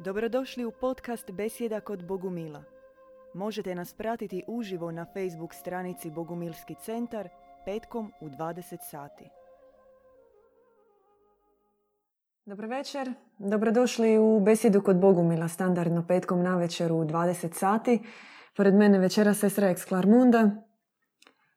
Dobrodošli 0.00 0.64
u 0.64 0.70
podcast 0.70 1.30
Besjeda 1.30 1.80
kod 1.80 2.06
Bogumila. 2.06 2.62
Možete 3.34 3.74
nas 3.74 3.94
pratiti 3.94 4.44
uživo 4.46 4.90
na 4.90 5.06
Facebook 5.14 5.54
stranici 5.54 6.10
Bogumilski 6.10 6.74
centar 6.84 7.28
petkom 7.64 8.12
u 8.20 8.28
20 8.28 8.76
sati. 8.90 9.24
Dobro 12.46 12.68
večer, 12.68 13.12
dobrodošli 13.38 14.18
u 14.18 14.40
Besjedu 14.40 14.82
kod 14.82 15.00
Bogumila, 15.00 15.48
standardno 15.48 16.06
petkom 16.06 16.42
na 16.42 16.56
večer 16.56 16.92
u 16.92 17.04
20 17.04 17.52
sati. 17.52 18.02
Pored 18.56 18.74
mene 18.74 18.98
večera 18.98 19.34
sestra 19.34 19.68
Ex 19.68 19.84
Klarmunda. 19.84 20.50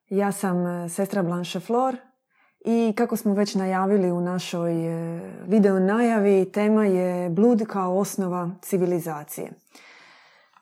Ja 0.10 0.32
sam 0.32 0.68
e, 0.68 0.89
sestra 0.89 1.23
Blanche 1.23 1.60
Flor 1.60 1.98
i 2.66 2.93
kako 2.98 3.18
smo 3.18 3.34
već 3.34 3.55
najavili 3.55 4.12
u 4.12 4.21
našoj 4.21 4.88
e, 4.88 5.21
video 5.48 5.80
najavi, 5.80 6.52
tema 6.54 6.86
je 6.86 7.30
blud 7.30 7.64
kao 7.68 7.98
osnova 7.98 8.49
civilizacije. 8.62 9.52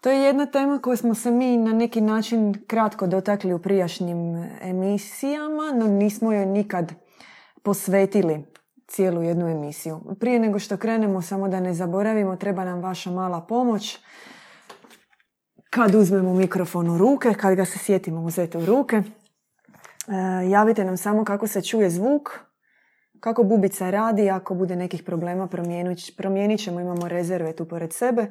To 0.02 0.10
je 0.10 0.20
jedna 0.20 0.46
tema 0.46 0.80
koju 0.80 0.98
smo 0.98 1.16
se 1.16 1.32
mi 1.32 1.58
na 1.58 1.74
neki 1.74 2.02
način 2.02 2.64
kratko 2.68 3.08
dotakli 3.08 3.54
u 3.54 3.60
prijašnjim 3.60 4.44
emisijama, 4.62 5.72
no 5.76 5.88
nismo 5.88 6.34
joj 6.34 6.46
nikad 6.46 6.94
posvetili 7.64 8.46
cijelu 8.88 9.24
jednu 9.24 9.48
emisiju. 9.48 10.02
Prije 10.20 10.40
nego 10.40 10.60
što 10.60 10.78
krenemo, 10.78 11.22
samo 11.22 11.48
da 11.48 11.60
ne 11.60 11.74
zaboravimo, 11.74 12.36
treba 12.36 12.66
nam 12.66 12.82
vaša 12.82 13.12
mala 13.12 13.42
pomoć. 13.42 13.98
Kad 15.70 15.96
uzmemo 15.96 16.34
mikrofon 16.34 16.90
u 16.90 16.98
ruke, 16.98 17.34
kad 17.34 17.56
ga 17.56 17.66
se 17.66 17.80
sjetimo 17.80 18.22
uzeti 18.22 18.58
u 18.58 18.66
ruke, 18.66 19.04
javite 20.50 20.84
nam 20.84 20.98
samo 20.98 21.26
kako 21.26 21.48
se 21.48 21.62
čuje 21.62 21.90
zvuk, 21.90 22.40
kako 23.20 23.44
bubica 23.44 23.90
radi, 23.90 24.30
ako 24.30 24.56
bude 24.56 24.76
nekih 24.76 25.04
problema 25.04 25.48
promijenit 26.18 26.60
ćemo, 26.60 26.80
imamo 26.80 27.08
rezerve 27.08 27.54
tu 27.54 27.66
pored 27.66 27.94
sebe. 27.94 28.28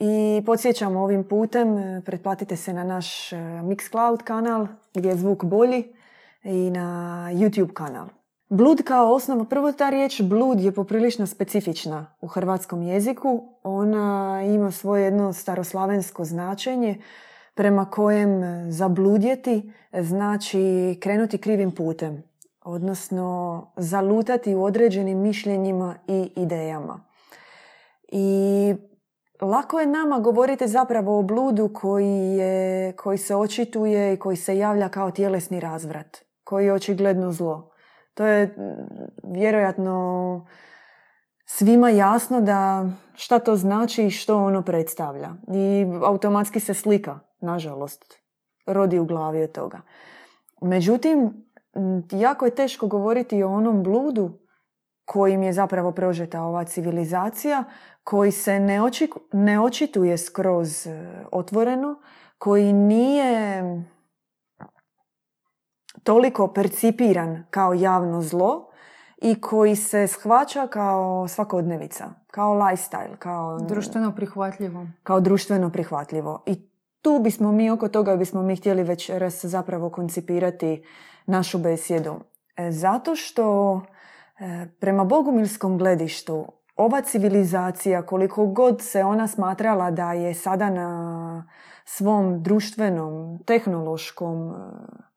I 0.00 0.42
podsjećamo 0.46 1.02
ovim 1.02 1.24
putem, 1.24 1.78
e, 1.78 2.02
pretplatite 2.04 2.56
se 2.56 2.72
na 2.72 2.84
naš 2.84 3.32
e, 3.32 3.36
Mixcloud 3.36 4.22
kanal 4.22 4.66
gdje 4.94 5.08
je 5.08 5.16
zvuk 5.16 5.44
bolji 5.44 5.84
i 6.44 6.70
na 6.70 7.28
YouTube 7.32 7.72
kanal. 7.72 8.06
Blud 8.48 8.82
kao 8.84 9.14
osnova, 9.14 9.44
prvo 9.44 9.72
ta 9.72 9.90
riječ 9.90 10.22
blud 10.22 10.60
je 10.60 10.72
poprilično 10.72 11.26
specifična 11.26 12.06
u 12.20 12.26
hrvatskom 12.26 12.82
jeziku. 12.82 13.42
Ona 13.62 14.40
ima 14.46 14.70
svoje 14.70 15.04
jedno 15.04 15.32
staroslavensko 15.32 16.24
značenje 16.24 16.98
prema 17.58 17.90
kojem 17.90 18.42
zabludjeti 18.70 19.72
znači 19.92 20.98
krenuti 21.02 21.38
krivim 21.38 21.70
putem, 21.70 22.22
odnosno 22.64 23.66
zalutati 23.76 24.54
u 24.54 24.64
određenim 24.64 25.18
mišljenjima 25.18 25.94
i 26.08 26.32
idejama. 26.36 27.04
I 28.12 28.74
lako 29.40 29.80
je 29.80 29.86
nama 29.86 30.18
govoriti 30.18 30.68
zapravo 30.68 31.18
o 31.18 31.22
bludu 31.22 31.70
koji, 31.74 32.36
je, 32.36 32.92
koji 32.92 33.18
se 33.18 33.36
očituje 33.36 34.14
i 34.14 34.16
koji 34.16 34.36
se 34.36 34.58
javlja 34.58 34.88
kao 34.88 35.10
tjelesni 35.10 35.60
razvrat, 35.60 36.24
koji 36.44 36.66
je 36.66 36.72
očigledno 36.72 37.32
zlo. 37.32 37.70
To 38.14 38.26
je 38.26 38.54
vjerojatno 39.22 40.46
svima 41.50 41.90
jasno 41.90 42.40
da 42.40 42.86
šta 43.14 43.38
to 43.38 43.56
znači 43.56 44.06
i 44.06 44.10
što 44.10 44.44
ono 44.44 44.62
predstavlja. 44.62 45.30
I 45.52 45.86
automatski 46.04 46.60
se 46.60 46.74
slika 46.74 47.18
nažalost, 47.40 48.14
rodi 48.66 48.98
u 48.98 49.04
glavi 49.04 49.42
od 49.42 49.52
toga. 49.52 49.80
Međutim, 50.62 51.46
jako 52.10 52.44
je 52.44 52.54
teško 52.54 52.86
govoriti 52.86 53.42
o 53.42 53.52
onom 53.52 53.82
bludu 53.82 54.38
kojim 55.04 55.42
je 55.42 55.52
zapravo 55.52 55.92
prožeta 55.92 56.42
ova 56.42 56.64
civilizacija, 56.64 57.64
koji 58.04 58.32
se 58.32 58.60
ne, 58.60 58.80
ne 59.32 59.60
očituje 59.60 60.18
skroz 60.18 60.86
e, 60.86 61.24
otvoreno, 61.32 62.00
koji 62.38 62.72
nije 62.72 63.62
toliko 66.02 66.52
percipiran 66.52 67.44
kao 67.50 67.74
javno 67.74 68.22
zlo 68.22 68.67
i 69.22 69.40
koji 69.40 69.76
se 69.76 70.06
shvaća 70.06 70.66
kao 70.66 71.28
svakodnevica, 71.28 72.10
kao 72.30 72.54
lifestyle, 72.54 73.16
kao 73.18 73.58
društveno 73.58 74.14
prihvatljivo. 74.14 74.86
Kao 75.02 75.20
društveno 75.20 75.70
prihvatljivo. 75.70 76.42
I 76.46 76.68
tu 77.02 77.20
bismo 77.22 77.52
mi, 77.52 77.70
oko 77.70 77.88
toga 77.88 78.16
bismo 78.16 78.42
mi 78.42 78.56
htjeli 78.56 78.82
već 78.82 79.10
raz 79.10 79.40
zapravo 79.42 79.90
koncipirati 79.90 80.84
našu 81.26 81.58
besjedu. 81.58 82.14
E, 82.56 82.70
zato 82.70 83.16
što 83.16 83.76
e, 84.38 84.66
prema 84.80 85.04
bogumilskom 85.04 85.78
gledištu 85.78 86.46
ova 86.76 87.00
civilizacija, 87.00 88.02
koliko 88.02 88.46
god 88.46 88.82
se 88.82 89.04
ona 89.04 89.28
smatrala 89.28 89.90
da 89.90 90.12
je 90.12 90.34
sada 90.34 90.70
na 90.70 91.50
svom 91.84 92.42
društvenom, 92.42 93.38
tehnološkom, 93.46 94.50
e, 94.50 95.07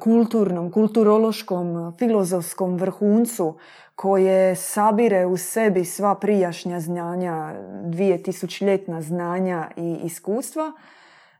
kulturnom, 0.00 0.70
kulturološkom, 0.70 1.94
filozofskom 1.98 2.76
vrhuncu 2.76 3.54
koje 3.94 4.56
sabire 4.56 5.26
u 5.26 5.36
sebi 5.36 5.84
sva 5.84 6.14
prijašnja 6.14 6.80
znanja, 6.80 7.54
dvije 7.84 8.22
tisućljetna 8.22 9.02
znanja 9.02 9.70
i 9.76 9.98
iskustva, 10.04 10.72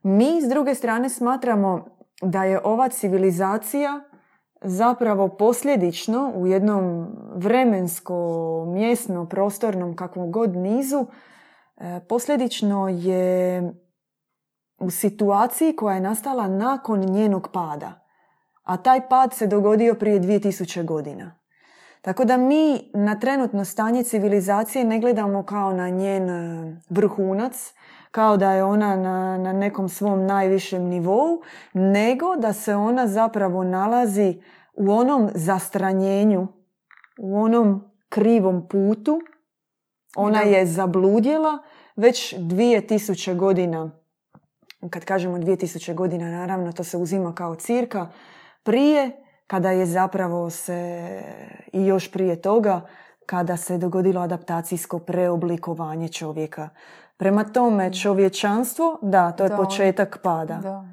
mi 0.03 0.43
s 0.43 0.49
druge 0.49 0.75
strane 0.75 1.09
smatramo 1.09 1.87
da 2.23 2.45
je 2.45 2.61
ova 2.65 2.89
civilizacija 2.89 4.01
zapravo 4.61 5.29
posljedično 5.29 6.33
u 6.35 6.47
jednom 6.47 7.07
vremensko, 7.35 8.15
mjesno, 8.69 9.27
prostornom 9.27 9.97
kakvom 9.97 10.33
god 10.33 10.57
nizu 10.57 11.07
e, 11.77 12.01
posljedično 12.09 12.89
je 12.89 13.63
u 14.79 14.91
situaciji 14.91 15.77
koja 15.77 15.95
je 15.95 16.01
nastala 16.01 16.49
nakon 16.49 17.01
njenog 17.01 17.49
pada. 17.53 18.02
A 18.63 18.77
taj 18.77 19.09
pad 19.09 19.35
se 19.35 19.47
dogodio 19.47 19.95
prije 19.95 20.21
2000 20.21 20.85
godina. 20.85 21.43
Tako 22.03 22.25
da 22.25 22.37
mi 22.37 22.91
na 22.95 23.21
trenutno 23.21 23.65
stanje 23.65 24.03
civilizacije 24.03 24.85
ne 24.85 24.99
gledamo 24.99 25.43
kao 25.43 25.73
na 25.73 25.89
njen 25.89 26.31
e, 26.31 26.77
vrhunac, 26.91 27.73
kao 28.11 28.37
da 28.37 28.53
je 28.53 28.65
ona 28.65 28.97
na, 28.97 29.39
na 29.39 29.53
nekom 29.53 29.89
svom 29.89 30.27
najvišem 30.27 30.83
nivou, 30.83 31.43
nego 31.73 32.37
da 32.37 32.53
se 32.53 32.75
ona 32.75 33.07
zapravo 33.07 33.65
nalazi 33.65 34.41
u 34.75 34.93
onom 34.93 35.31
zastranjenju, 35.35 36.49
u 37.19 37.43
onom 37.43 37.93
krivom 38.09 38.69
putu. 38.69 39.21
Ona 40.17 40.41
je 40.41 40.67
zabludjela 40.67 41.59
već 41.97 42.35
dvije 42.39 42.87
tisuće 42.87 43.35
godina. 43.35 43.91
Kad 44.91 45.05
kažemo 45.05 45.39
dvije 45.39 45.57
tisuće 45.57 45.95
godina, 45.95 46.31
naravno 46.31 46.73
to 46.73 46.85
se 46.85 46.97
uzima 46.97 47.35
kao 47.35 47.55
cirka. 47.55 48.09
Prije, 48.63 49.11
kada 49.47 49.71
je 49.71 49.87
zapravo 49.87 50.51
se 50.51 51.23
i 51.73 51.87
još 51.87 52.13
prije 52.13 52.43
toga, 52.43 52.81
kada 53.27 53.57
se 53.57 53.79
dogodilo 53.79 54.21
adaptacijsko 54.21 54.99
preoblikovanje 54.99 56.09
čovjeka. 56.09 56.69
Prema 57.17 57.45
tome, 57.45 57.93
čovječanstvo, 57.93 58.99
da, 59.03 59.33
to 59.33 59.45
je 59.45 59.57
početak 59.57 60.19
pada. 60.23 60.57
Da. 60.63 60.85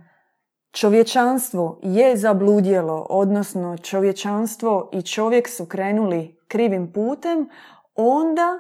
Čovječanstvo 0.72 1.80
je 1.84 2.18
zabludjelo, 2.18 3.06
odnosno 3.10 3.78
čovječanstvo 3.78 4.90
i 4.94 5.02
čovjek 5.02 5.48
su 5.50 5.66
krenuli 5.66 6.40
krivim 6.48 6.94
putem, 6.94 7.50
onda 7.96 8.60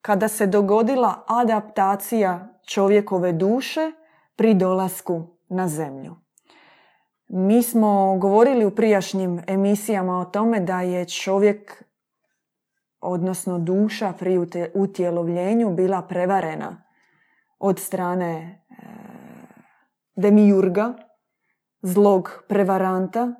kada 0.00 0.28
se 0.28 0.46
dogodila 0.46 1.24
adaptacija 1.26 2.48
čovjekove 2.66 3.32
duše 3.32 3.92
pri 4.36 4.54
dolasku 4.54 5.22
na 5.48 5.68
zemlju. 5.68 6.25
Mi 7.28 7.62
smo 7.62 8.18
govorili 8.18 8.64
u 8.64 8.74
prijašnjim 8.74 9.42
emisijama 9.46 10.18
o 10.18 10.24
tome 10.24 10.60
da 10.60 10.80
je 10.80 11.08
čovjek, 11.08 11.84
odnosno 13.00 13.58
duša 13.58 14.12
pri 14.18 14.38
utjelovljenju 14.74 15.70
bila 15.70 16.02
prevarena 16.02 16.82
od 17.58 17.78
strane 17.78 18.32
e, 18.32 18.74
demijurga, 20.16 20.94
zlog 21.82 22.44
prevaranta, 22.48 23.34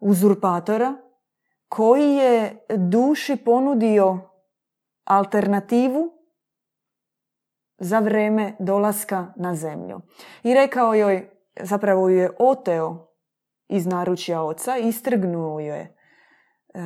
uzurpatora, 0.00 0.96
koji 1.68 2.14
je 2.14 2.66
duši 2.76 3.36
ponudio 3.36 4.18
alternativu 5.04 6.12
za 7.78 7.98
vrijeme 7.98 8.56
dolaska 8.58 9.32
na 9.36 9.54
zemlju. 9.54 10.00
I 10.42 10.54
rekao 10.54 10.94
joj, 10.94 11.35
zapravo 11.62 12.08
ju 12.08 12.16
je 12.16 12.30
oteo 12.38 13.06
iz 13.68 13.86
naručja 13.86 14.42
oca, 14.42 14.76
istrgnuo 14.76 15.60
joj 15.60 15.78
je 15.78 15.96
e, 16.74 16.80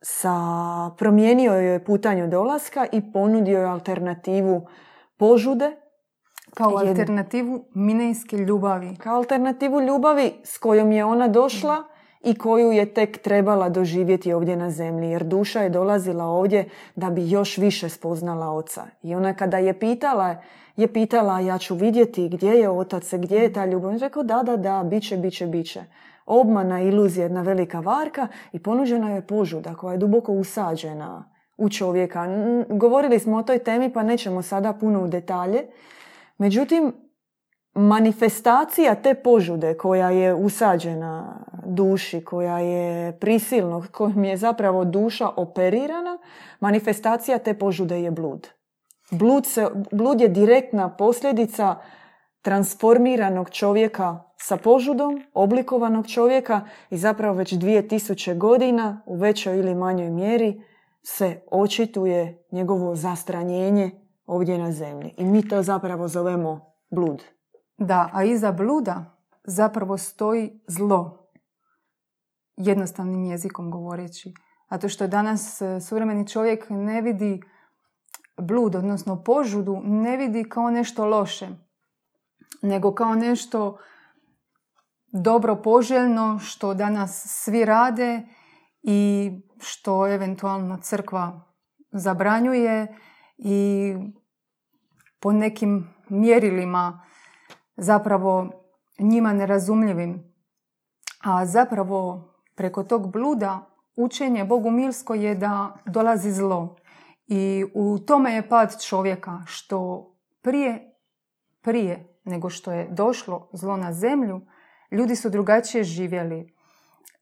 sa, 0.00 0.34
promijenio 0.98 1.52
joj 1.52 1.84
putanju 1.84 2.28
dolaska 2.28 2.86
i 2.92 3.12
ponudio 3.12 3.58
joj 3.58 3.70
alternativu 3.70 4.66
požude. 5.16 5.76
Kao 6.54 6.76
alternativu 6.76 7.64
minejske 7.74 8.36
ljubavi. 8.36 8.96
Kao 8.96 9.16
alternativu 9.16 9.80
ljubavi 9.80 10.32
s 10.44 10.58
kojom 10.58 10.92
je 10.92 11.04
ona 11.04 11.28
došla 11.28 11.84
i 12.24 12.34
koju 12.34 12.72
je 12.72 12.94
tek 12.94 13.18
trebala 13.18 13.68
doživjeti 13.68 14.32
ovdje 14.32 14.56
na 14.56 14.70
zemlji, 14.70 15.10
jer 15.10 15.24
duša 15.24 15.60
je 15.60 15.70
dolazila 15.70 16.24
ovdje 16.24 16.68
da 16.96 17.10
bi 17.10 17.30
još 17.30 17.58
više 17.58 17.88
spoznala 17.88 18.50
oca. 18.50 18.84
I 19.02 19.14
ona 19.14 19.34
kada 19.34 19.58
je 19.58 19.78
pitala, 19.78 20.36
je 20.76 20.92
pitala 20.92 21.40
ja 21.40 21.58
ću 21.58 21.74
vidjeti 21.74 22.28
gdje 22.28 22.50
je 22.50 22.70
otac, 22.70 23.14
gdje 23.14 23.36
je 23.36 23.52
ta 23.52 23.66
ljubav. 23.66 23.88
On 23.88 23.94
je 23.94 24.00
rekao 24.00 24.22
da, 24.22 24.42
da, 24.42 24.56
da, 24.56 24.82
bit 24.84 25.08
će, 25.08 25.16
bit 25.16 25.36
će, 25.36 25.46
bit 25.46 25.72
će. 25.72 25.84
Obmana, 26.26 26.80
iluzija, 26.80 27.22
jedna 27.22 27.42
velika 27.42 27.80
varka 27.80 28.28
i 28.52 28.58
ponuđena 28.58 29.10
je 29.10 29.26
požuda 29.26 29.74
koja 29.74 29.92
je 29.92 29.98
duboko 29.98 30.32
usađena 30.32 31.24
u 31.56 31.68
čovjeka. 31.68 32.26
Govorili 32.68 33.18
smo 33.18 33.36
o 33.36 33.42
toj 33.42 33.58
temi 33.58 33.92
pa 33.92 34.02
nećemo 34.02 34.42
sada 34.42 34.72
puno 34.72 35.04
u 35.04 35.08
detalje. 35.08 35.66
Međutim, 36.38 36.92
manifestacija 37.74 38.94
te 38.94 39.14
požude 39.14 39.76
koja 39.76 40.10
je 40.10 40.34
usađena 40.34 41.44
duši, 41.66 42.24
koja 42.24 42.58
je 42.58 43.18
prisilno, 43.18 43.84
kojom 43.92 44.24
je 44.24 44.36
zapravo 44.36 44.84
duša 44.84 45.28
operirana, 45.36 46.18
manifestacija 46.60 47.38
te 47.38 47.58
požude 47.58 48.02
je 48.02 48.10
blud. 48.10 48.48
Blud, 49.10 49.46
se, 49.46 49.66
blud 49.92 50.20
je 50.20 50.28
direktna 50.28 50.96
posljedica 50.96 51.76
transformiranog 52.42 53.50
čovjeka 53.50 54.20
sa 54.36 54.56
požudom, 54.56 55.22
oblikovanog 55.34 56.06
čovjeka 56.06 56.60
i 56.90 56.96
zapravo 56.96 57.34
već 57.34 57.52
dvije 57.52 57.88
tisuće 57.88 58.34
godina 58.34 59.02
u 59.06 59.16
većoj 59.16 59.58
ili 59.58 59.74
manjoj 59.74 60.10
mjeri 60.10 60.62
se 61.02 61.40
očituje 61.50 62.46
njegovo 62.52 62.96
zastranjenje 62.96 63.90
ovdje 64.26 64.58
na 64.58 64.72
zemlji. 64.72 65.14
I 65.16 65.24
mi 65.24 65.48
to 65.48 65.62
zapravo 65.62 66.08
zovemo 66.08 66.74
blud. 66.90 67.24
Da, 67.78 68.10
a 68.12 68.24
iza 68.24 68.52
bluda 68.52 69.16
zapravo 69.44 69.98
stoji 69.98 70.60
zlo. 70.66 71.30
Jednostavnim 72.56 73.24
jezikom 73.24 73.70
govoreći. 73.70 74.34
A 74.68 74.78
to 74.78 74.88
što 74.88 75.06
danas 75.06 75.62
e, 75.62 75.80
suvremeni 75.80 76.28
čovjek 76.28 76.66
ne 76.70 77.02
vidi 77.02 77.42
blud, 78.38 78.74
odnosno 78.74 79.22
požudu, 79.22 79.80
ne 79.84 80.16
vidi 80.16 80.44
kao 80.48 80.70
nešto 80.70 81.06
loše, 81.06 81.48
nego 82.62 82.94
kao 82.94 83.14
nešto 83.14 83.78
dobro 85.12 85.62
poželjno 85.62 86.38
što 86.38 86.74
danas 86.74 87.24
svi 87.26 87.64
rade 87.64 88.22
i 88.82 89.30
što 89.60 90.08
eventualno 90.08 90.78
crkva 90.82 91.40
zabranjuje 91.92 92.96
i 93.38 93.94
po 95.20 95.32
nekim 95.32 95.94
mjerilima 96.08 97.03
zapravo 97.76 98.50
njima 98.98 99.32
nerazumljivim. 99.32 100.34
A 101.24 101.46
zapravo 101.46 102.28
preko 102.54 102.82
tog 102.82 103.12
bluda 103.12 103.70
učenje 103.96 104.44
Bogu 104.44 104.70
milsko 104.70 105.14
je 105.14 105.34
da 105.34 105.76
dolazi 105.86 106.32
zlo. 106.32 106.76
I 107.26 107.64
u 107.74 107.98
tome 107.98 108.32
je 108.32 108.48
pad 108.48 108.82
čovjeka 108.82 109.42
što 109.46 110.10
prije, 110.42 110.94
prije 111.62 112.18
nego 112.24 112.50
što 112.50 112.72
je 112.72 112.88
došlo 112.90 113.48
zlo 113.52 113.76
na 113.76 113.92
zemlju, 113.92 114.40
ljudi 114.90 115.16
su 115.16 115.30
drugačije 115.30 115.84
živjeli. 115.84 116.54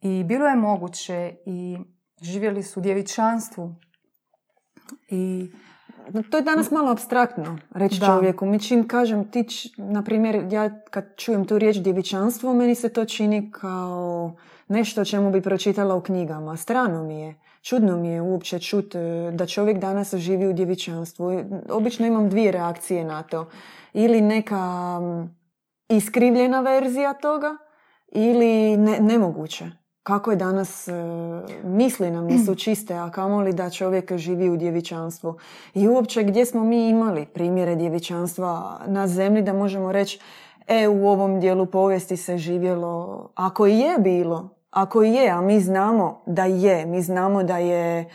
I 0.00 0.24
bilo 0.24 0.46
je 0.46 0.56
moguće 0.56 1.36
i 1.46 1.78
živjeli 2.20 2.62
su 2.62 2.80
u 2.80 2.82
djevičanstvu. 2.82 3.74
I 5.08 5.52
to 6.30 6.36
je 6.36 6.42
danas 6.42 6.70
malo 6.70 6.90
abstraktno 6.90 7.58
reći 7.70 8.00
da. 8.00 8.06
čovjeku. 8.06 8.46
Mi 8.46 8.60
čim 8.60 8.88
kažem, 8.88 9.30
ti, 9.30 9.46
na 9.76 10.02
primjer, 10.02 10.46
ja 10.50 10.82
kad 10.90 11.04
čujem 11.16 11.44
tu 11.44 11.58
riječ 11.58 11.76
djevičanstvo, 11.76 12.54
meni 12.54 12.74
se 12.74 12.88
to 12.88 13.04
čini 13.04 13.50
kao 13.50 14.36
nešto 14.68 15.00
o 15.00 15.04
čemu 15.04 15.30
bi 15.30 15.40
pročitala 15.40 15.94
u 15.94 16.00
knjigama. 16.00 16.56
Strano 16.56 17.04
mi 17.04 17.20
je. 17.20 17.34
Čudno 17.62 17.96
mi 17.96 18.08
je 18.08 18.20
uopće 18.20 18.58
čut 18.58 18.94
e, 18.94 19.30
da 19.34 19.46
čovjek 19.46 19.78
danas 19.78 20.14
živi 20.14 20.46
u 20.46 20.52
djevičanstvu. 20.52 21.44
Obično 21.70 22.06
imam 22.06 22.28
dvije 22.28 22.52
reakcije 22.52 23.04
na 23.04 23.22
to. 23.22 23.48
Ili 23.92 24.20
neka 24.20 25.00
iskrivljena 25.88 26.60
verzija 26.60 27.14
toga, 27.14 27.56
ili 28.12 28.76
ne, 28.76 29.00
nemoguće 29.00 29.81
kako 30.02 30.30
je 30.30 30.36
danas, 30.36 30.88
e, 30.88 30.92
misli 31.64 32.10
nam 32.10 32.24
nisu 32.24 32.54
čiste, 32.54 32.94
a 32.94 33.10
kamoli 33.10 33.52
da 33.52 33.70
čovjek 33.70 34.16
živi 34.16 34.50
u 34.50 34.56
djevičanstvu. 34.56 35.34
I 35.74 35.88
uopće 35.88 36.22
gdje 36.22 36.46
smo 36.46 36.64
mi 36.64 36.88
imali 36.88 37.26
primjere 37.26 37.76
djevičanstva 37.76 38.80
na 38.86 39.06
zemlji 39.06 39.42
da 39.42 39.52
možemo 39.52 39.92
reći 39.92 40.20
e, 40.68 40.88
u 40.88 41.08
ovom 41.08 41.40
dijelu 41.40 41.66
povijesti 41.66 42.16
se 42.16 42.38
živjelo, 42.38 43.28
ako 43.34 43.66
i 43.66 43.78
je 43.78 43.98
bilo, 43.98 44.48
ako 44.70 45.02
i 45.02 45.12
je, 45.12 45.30
a 45.30 45.40
mi 45.40 45.60
znamo 45.60 46.20
da 46.26 46.44
je, 46.44 46.86
mi 46.86 47.02
znamo 47.02 47.42
da 47.42 47.58
je 47.58 48.10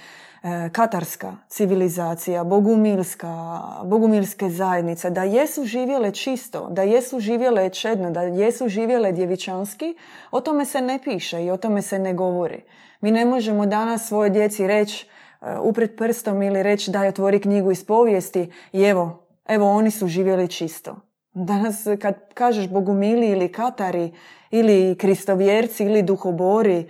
katarska 0.72 1.36
civilizacija, 1.50 2.44
bogumilska, 2.44 3.62
bogumilske 3.86 4.50
zajednice, 4.50 5.10
da 5.10 5.24
jesu 5.24 5.66
živjele 5.66 6.12
čisto, 6.12 6.68
da 6.70 6.82
jesu 6.82 7.20
živjele 7.20 7.70
čedno, 7.70 8.12
da 8.12 8.22
jesu 8.22 8.68
živjele 8.68 9.12
djevičanski, 9.12 9.96
o 10.32 10.42
tome 10.42 10.66
se 10.66 10.82
ne 10.82 11.00
piše 11.04 11.46
i 11.46 11.52
o 11.52 11.58
tome 11.58 11.82
se 11.82 12.00
ne 12.00 12.14
govori. 12.14 12.64
Mi 13.02 13.12
ne 13.12 13.26
možemo 13.26 13.66
danas 13.66 14.08
svojoj 14.08 14.30
djeci 14.30 14.68
reći 14.68 15.08
e, 15.42 15.60
upred 15.60 15.98
prstom 15.98 16.42
ili 16.42 16.64
reći 16.64 16.92
daj 16.92 17.08
otvori 17.08 17.42
knjigu 17.42 17.72
iz 17.72 17.86
povijesti 17.86 18.52
i 18.74 18.84
evo, 18.84 19.28
evo 19.48 19.72
oni 19.72 19.92
su 19.92 20.08
živjeli 20.08 20.48
čisto. 20.48 20.96
Danas 21.34 21.86
kad 22.02 22.34
kažeš 22.34 22.70
bogumili 22.70 23.28
ili 23.28 23.52
katari 23.52 24.14
ili 24.52 24.96
kristovjerci 24.98 25.84
ili 25.84 26.02
duhobori, 26.02 26.78
e, 26.78 26.88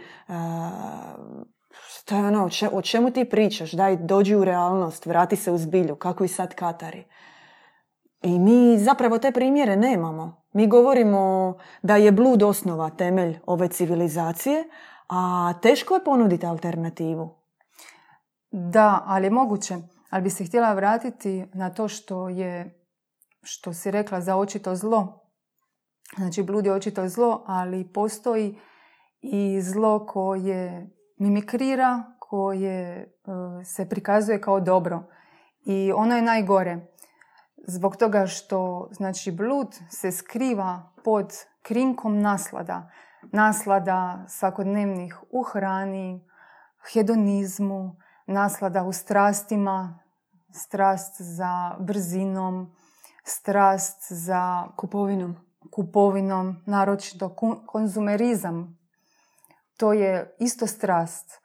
to 2.08 2.16
je 2.16 2.28
ono, 2.28 2.50
o 2.72 2.82
čemu 2.82 3.12
ti 3.12 3.26
pričaš? 3.26 3.72
Daj, 3.72 3.98
dođi 3.98 4.36
u 4.36 4.44
realnost, 4.44 5.06
vrati 5.06 5.36
se 5.36 5.52
u 5.52 5.58
zbilju, 5.58 5.96
kako 5.96 6.24
i 6.24 6.28
sad 6.28 6.56
Katari. 6.56 7.06
I 8.22 8.40
mi 8.40 8.78
zapravo 8.78 9.18
te 9.18 9.32
primjere 9.32 9.76
nemamo. 9.76 10.42
Mi 10.54 10.68
govorimo 10.68 11.54
da 11.82 11.96
je 11.96 12.12
blud 12.12 12.44
osnova, 12.44 12.90
temelj 12.90 13.40
ove 13.46 13.68
civilizacije, 13.68 14.64
a 15.10 15.54
teško 15.62 15.94
je 15.94 16.04
ponuditi 16.04 16.46
alternativu. 16.46 17.36
Da, 18.52 19.04
ali 19.06 19.26
je 19.26 19.32
moguće. 19.32 19.78
Ali 20.10 20.24
bi 20.24 20.30
se 20.30 20.46
htjela 20.46 20.74
vratiti 20.74 21.46
na 21.54 21.70
to 21.70 21.88
što 21.88 22.30
je, 22.30 22.84
što 23.44 23.74
si 23.74 23.92
rekla 23.92 24.22
za 24.22 24.36
očito 24.36 24.76
zlo. 24.76 25.30
Znači, 26.18 26.44
blud 26.44 26.66
je 26.66 26.74
očito 26.74 27.10
zlo, 27.10 27.44
ali 27.48 27.94
postoji 27.94 28.60
i 29.22 29.62
zlo 29.62 30.06
koje 30.06 30.97
mimikrira, 31.18 32.04
koje 32.20 32.82
e, 32.82 33.08
se 33.64 33.90
prikazuje 33.90 34.42
kao 34.42 34.60
dobro. 34.60 35.04
I 35.66 35.92
ono 35.96 36.16
je 36.16 36.22
najgore. 36.22 36.88
Zbog 37.68 37.96
toga 37.96 38.28
što 38.28 38.90
znači, 38.92 39.32
blud 39.32 39.76
se 39.90 40.12
skriva 40.12 40.94
pod 41.04 41.34
krinkom 41.62 42.22
naslada. 42.22 42.90
Naslada 43.32 44.26
svakodnevnih 44.28 45.20
u 45.32 45.44
hrani, 45.44 46.28
hedonizmu, 46.94 47.96
naslada 48.28 48.84
u 48.84 48.94
strastima, 48.94 50.00
strast 50.52 51.16
za 51.22 51.76
brzinom, 51.80 52.76
strast 53.24 54.14
za 54.14 54.68
kupovinom, 54.78 55.36
kupovinom 55.72 56.56
naročito 56.66 57.36
konzumerizam 57.66 58.78
to 59.78 59.94
je 59.94 60.36
isto 60.40 60.68
strast. 60.68 61.32
E, 61.32 61.40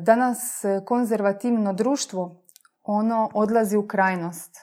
danas 0.00 0.64
konzervativno 0.84 1.72
društvo 1.72 2.42
ono 2.82 3.30
odlazi 3.34 3.76
u 3.76 3.86
krajnost, 3.86 4.56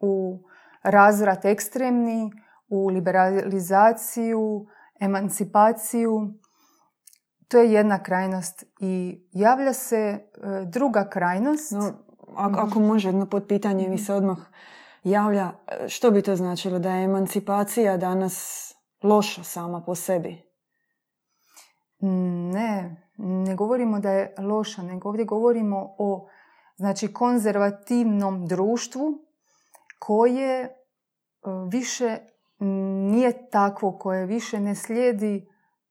u 0.00 0.42
razvrat 0.82 1.44
ekstremni, 1.44 2.30
u 2.68 2.88
liberalizaciju, 2.88 4.66
emancipaciju. 5.00 6.34
To 7.48 7.58
je 7.58 7.72
jedna 7.72 8.02
krajnost 8.02 8.64
i 8.80 9.22
javlja 9.32 9.72
se 9.72 9.96
e, 9.96 10.20
druga 10.66 11.08
krajnost. 11.10 11.72
No, 11.72 11.92
ako, 12.36 12.60
ako 12.60 12.80
može 12.80 13.08
jedno 13.08 13.26
pitanje 13.48 13.88
mi 13.88 13.98
se 13.98 14.14
odmah 14.14 14.38
javlja, 15.04 15.52
što 15.88 16.10
bi 16.10 16.22
to 16.22 16.36
značilo 16.36 16.78
da 16.78 16.90
je 16.90 17.04
emancipacija 17.04 17.96
danas 17.96 18.68
loša 19.02 19.42
sama 19.42 19.82
po 19.86 19.94
sebi? 19.94 20.47
Ne, 22.00 22.96
ne 23.16 23.54
govorimo 23.56 24.00
da 24.00 24.10
je 24.10 24.34
loša, 24.38 24.82
nego 24.82 25.08
ovdje 25.08 25.24
govorimo 25.24 25.94
o 25.98 26.28
znači, 26.76 27.12
konzervativnom 27.12 28.46
društvu 28.46 29.18
koje 29.98 30.62
e, 30.62 30.70
više 31.70 32.18
nije 33.10 33.50
takvo, 33.50 33.98
koje 33.98 34.26
više 34.26 34.60
ne 34.60 34.74
slijedi 34.74 35.48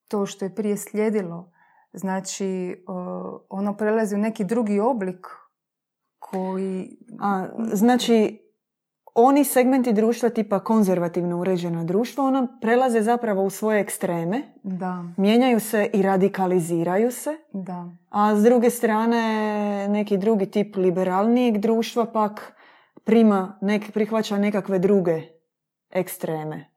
to 0.07 0.25
što 0.25 0.45
je 0.45 0.55
prije 0.55 0.77
slijedilo. 0.77 1.51
Znači, 1.93 2.47
e, 2.71 2.75
ono 3.49 3.77
prelazi 3.77 4.15
u 4.15 4.19
neki 4.19 4.43
drugi 4.43 4.79
oblik 4.79 5.27
koji... 6.19 6.97
A, 7.19 7.47
znači, 7.73 8.46
oni 9.19 9.43
segmenti 9.43 9.93
društva 9.93 10.29
tipa 10.29 10.59
konzervativno 10.59 11.39
uređena 11.39 11.83
društva, 11.83 12.23
ona 12.23 12.47
prelaze 12.61 13.01
zapravo 13.01 13.43
u 13.43 13.49
svoje 13.49 13.81
ekstreme. 13.81 14.41
Da. 14.63 15.03
Mijenjaju 15.17 15.59
se 15.59 15.89
i 15.93 16.01
radikaliziraju 16.01 17.11
se. 17.11 17.37
Da. 17.53 17.89
A 18.09 18.35
s 18.35 18.43
druge 18.43 18.69
strane 18.69 19.87
neki 19.87 20.17
drugi 20.17 20.45
tip 20.45 20.75
liberalnijeg 20.75 21.57
društva 21.57 22.05
pak 22.05 22.53
prima, 23.03 23.57
nek, 23.61 23.91
prihvaća 23.91 24.37
nekakve 24.37 24.79
druge 24.79 25.21
ekstreme. 25.89 26.69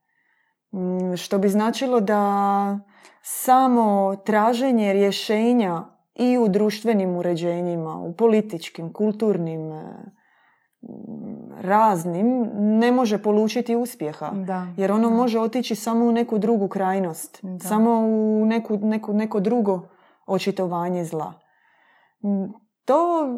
Mm, 0.73 1.17
što 1.17 1.39
bi 1.39 1.49
značilo 1.49 2.01
da 2.01 2.79
samo 3.23 4.17
traženje 4.17 4.93
rješenja 4.93 5.85
i 6.15 6.39
u 6.39 6.49
društvenim 6.49 7.17
uređenjima, 7.17 7.97
u 7.97 8.13
političkim, 8.13 8.93
kulturnim, 8.93 9.73
raznim, 11.61 12.51
ne 12.55 12.93
može 12.93 13.23
polučiti 13.23 13.77
uspjeha. 13.77 14.31
Da. 14.31 14.67
Jer 14.77 14.93
ono 14.93 15.11
može 15.11 15.41
otići 15.41 15.75
samo 15.75 16.05
u 16.05 16.13
neku 16.13 16.39
drugu 16.39 16.69
krajnost. 16.69 17.43
Samo 17.61 17.91
u 18.01 18.47
neku, 18.47 18.77
neku, 18.77 19.13
neko 19.13 19.41
drugo 19.41 19.89
očitovanje 20.27 21.05
zla. 21.05 21.33
To, 22.85 23.29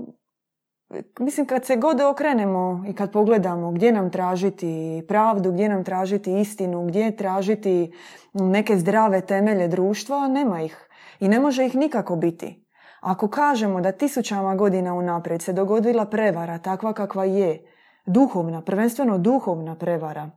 mislim, 1.18 1.46
kad 1.46 1.64
se 1.64 1.76
god 1.76 2.00
okrenemo 2.00 2.84
i 2.88 2.92
kad 2.92 3.12
pogledamo 3.12 3.70
gdje 3.70 3.92
nam 3.92 4.10
tražiti 4.10 5.02
pravdu, 5.08 5.52
gdje 5.52 5.68
nam 5.68 5.84
tražiti 5.84 6.40
istinu, 6.40 6.86
gdje 6.86 7.16
tražiti 7.16 7.92
neke 8.32 8.78
zdrave 8.78 9.20
temelje 9.20 9.68
društva, 9.68 10.28
nema 10.28 10.62
ih. 10.62 10.88
I 11.20 11.28
ne 11.28 11.40
može 11.40 11.66
ih 11.66 11.76
nikako 11.76 12.16
biti. 12.16 12.61
Ako 13.02 13.28
kažemo 13.28 13.80
da 13.80 13.92
tisućama 13.92 14.54
godina 14.54 14.94
unaprijed 14.94 15.42
se 15.42 15.52
dogodila 15.52 16.04
prevara 16.06 16.58
takva 16.58 16.92
kakva 16.92 17.24
je, 17.24 17.66
duhovna, 18.06 18.62
prvenstveno 18.62 19.18
duhovna 19.18 19.76
prevara, 19.76 20.30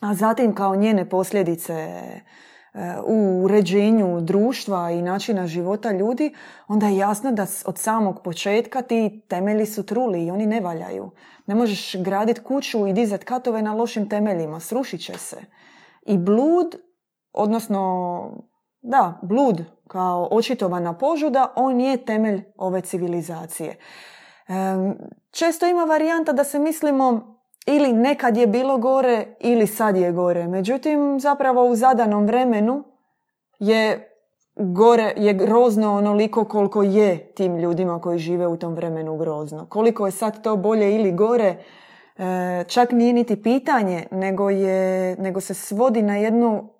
a 0.00 0.14
zatim 0.14 0.54
kao 0.54 0.76
njene 0.76 1.08
posljedice 1.08 1.72
e, 1.72 2.20
u 3.06 3.44
uređenju 3.44 4.20
društva 4.20 4.90
i 4.90 5.02
načina 5.02 5.46
života 5.46 5.92
ljudi, 5.92 6.34
onda 6.68 6.86
je 6.86 6.96
jasno 6.96 7.32
da 7.32 7.46
od 7.66 7.78
samog 7.78 8.20
početka 8.24 8.82
ti 8.82 9.24
temelji 9.28 9.66
su 9.66 9.86
truli 9.86 10.26
i 10.26 10.30
oni 10.30 10.46
ne 10.46 10.60
valjaju. 10.60 11.10
Ne 11.46 11.54
možeš 11.54 11.96
graditi 11.96 12.40
kuću 12.40 12.86
i 12.86 12.92
dizati 12.92 13.24
katove 13.24 13.62
na 13.62 13.74
lošim 13.74 14.08
temeljima, 14.08 14.60
srušit 14.60 15.00
će 15.00 15.18
se. 15.18 15.36
I 16.02 16.18
blud, 16.18 16.76
odnosno, 17.32 18.46
da, 18.86 19.20
blud 19.22 19.64
kao 19.88 20.28
očitovana 20.30 20.92
požuda, 20.92 21.52
on 21.56 21.80
je 21.80 21.96
temelj 21.96 22.42
ove 22.56 22.80
civilizacije. 22.80 23.76
Često 25.30 25.66
ima 25.66 25.84
varijanta 25.84 26.32
da 26.32 26.44
se 26.44 26.58
mislimo 26.58 27.36
ili 27.66 27.92
nekad 27.92 28.36
je 28.36 28.46
bilo 28.46 28.78
gore 28.78 29.26
ili 29.40 29.66
sad 29.66 29.96
je 29.96 30.12
gore. 30.12 30.46
Međutim, 30.46 31.20
zapravo 31.20 31.64
u 31.64 31.74
zadanom 31.74 32.26
vremenu 32.26 32.84
je 33.58 34.12
gore 34.56 35.14
je 35.16 35.32
grozno 35.32 35.94
onoliko 35.94 36.44
koliko 36.44 36.82
je 36.82 37.32
tim 37.34 37.56
ljudima 37.56 38.00
koji 38.00 38.18
žive 38.18 38.46
u 38.46 38.56
tom 38.56 38.74
vremenu 38.74 39.16
grozno. 39.16 39.66
Koliko 39.68 40.06
je 40.06 40.12
sad 40.12 40.42
to 40.42 40.56
bolje 40.56 40.94
ili 40.94 41.12
gore, 41.12 41.56
e, 42.18 42.64
čak 42.68 42.92
nije 42.92 43.12
niti 43.12 43.42
pitanje, 43.42 44.06
nego, 44.10 44.50
je, 44.50 45.16
nego 45.16 45.40
se 45.40 45.54
svodi 45.54 46.02
na 46.02 46.16
jednu 46.16 46.75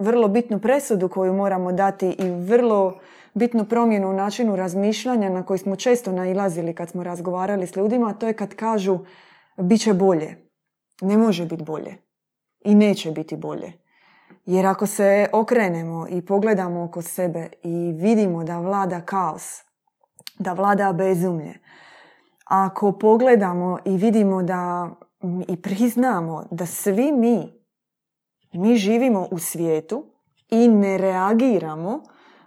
vrlo 0.00 0.28
bitnu 0.28 0.58
presudu 0.58 1.08
koju 1.08 1.34
moramo 1.34 1.72
dati 1.72 2.08
i 2.18 2.30
vrlo 2.30 2.94
bitnu 3.34 3.64
promjenu 3.64 4.10
u 4.10 4.12
načinu 4.12 4.56
razmišljanja 4.56 5.30
na 5.30 5.42
koji 5.42 5.58
smo 5.58 5.76
često 5.76 6.12
nailazili 6.12 6.74
kad 6.74 6.90
smo 6.90 7.02
razgovarali 7.02 7.66
s 7.66 7.76
ljudima, 7.76 8.14
to 8.14 8.26
je 8.26 8.32
kad 8.32 8.54
kažu 8.54 8.98
bit 9.56 9.80
će 9.80 9.94
bolje. 9.94 10.36
Ne 11.00 11.16
može 11.16 11.46
biti 11.46 11.62
bolje. 11.62 11.96
I 12.64 12.74
neće 12.74 13.10
biti 13.10 13.36
bolje. 13.36 13.72
Jer 14.46 14.66
ako 14.66 14.86
se 14.86 15.26
okrenemo 15.32 16.06
i 16.10 16.26
pogledamo 16.26 16.84
oko 16.84 17.02
sebe 17.02 17.48
i 17.62 17.92
vidimo 17.92 18.44
da 18.44 18.58
vlada 18.58 19.00
kaos, 19.00 19.62
da 20.38 20.52
vlada 20.52 20.92
bezumlje, 20.92 21.54
ako 22.44 22.92
pogledamo 22.92 23.78
i 23.84 23.96
vidimo 23.96 24.42
da 24.42 24.90
i 25.48 25.62
priznamo 25.62 26.44
da 26.50 26.66
svi 26.66 27.12
mi 27.12 27.59
mi 28.52 28.76
živimo 28.76 29.28
u 29.30 29.38
svijetu 29.38 30.04
i 30.48 30.68
ne 30.68 30.98
reagiramo 30.98 32.02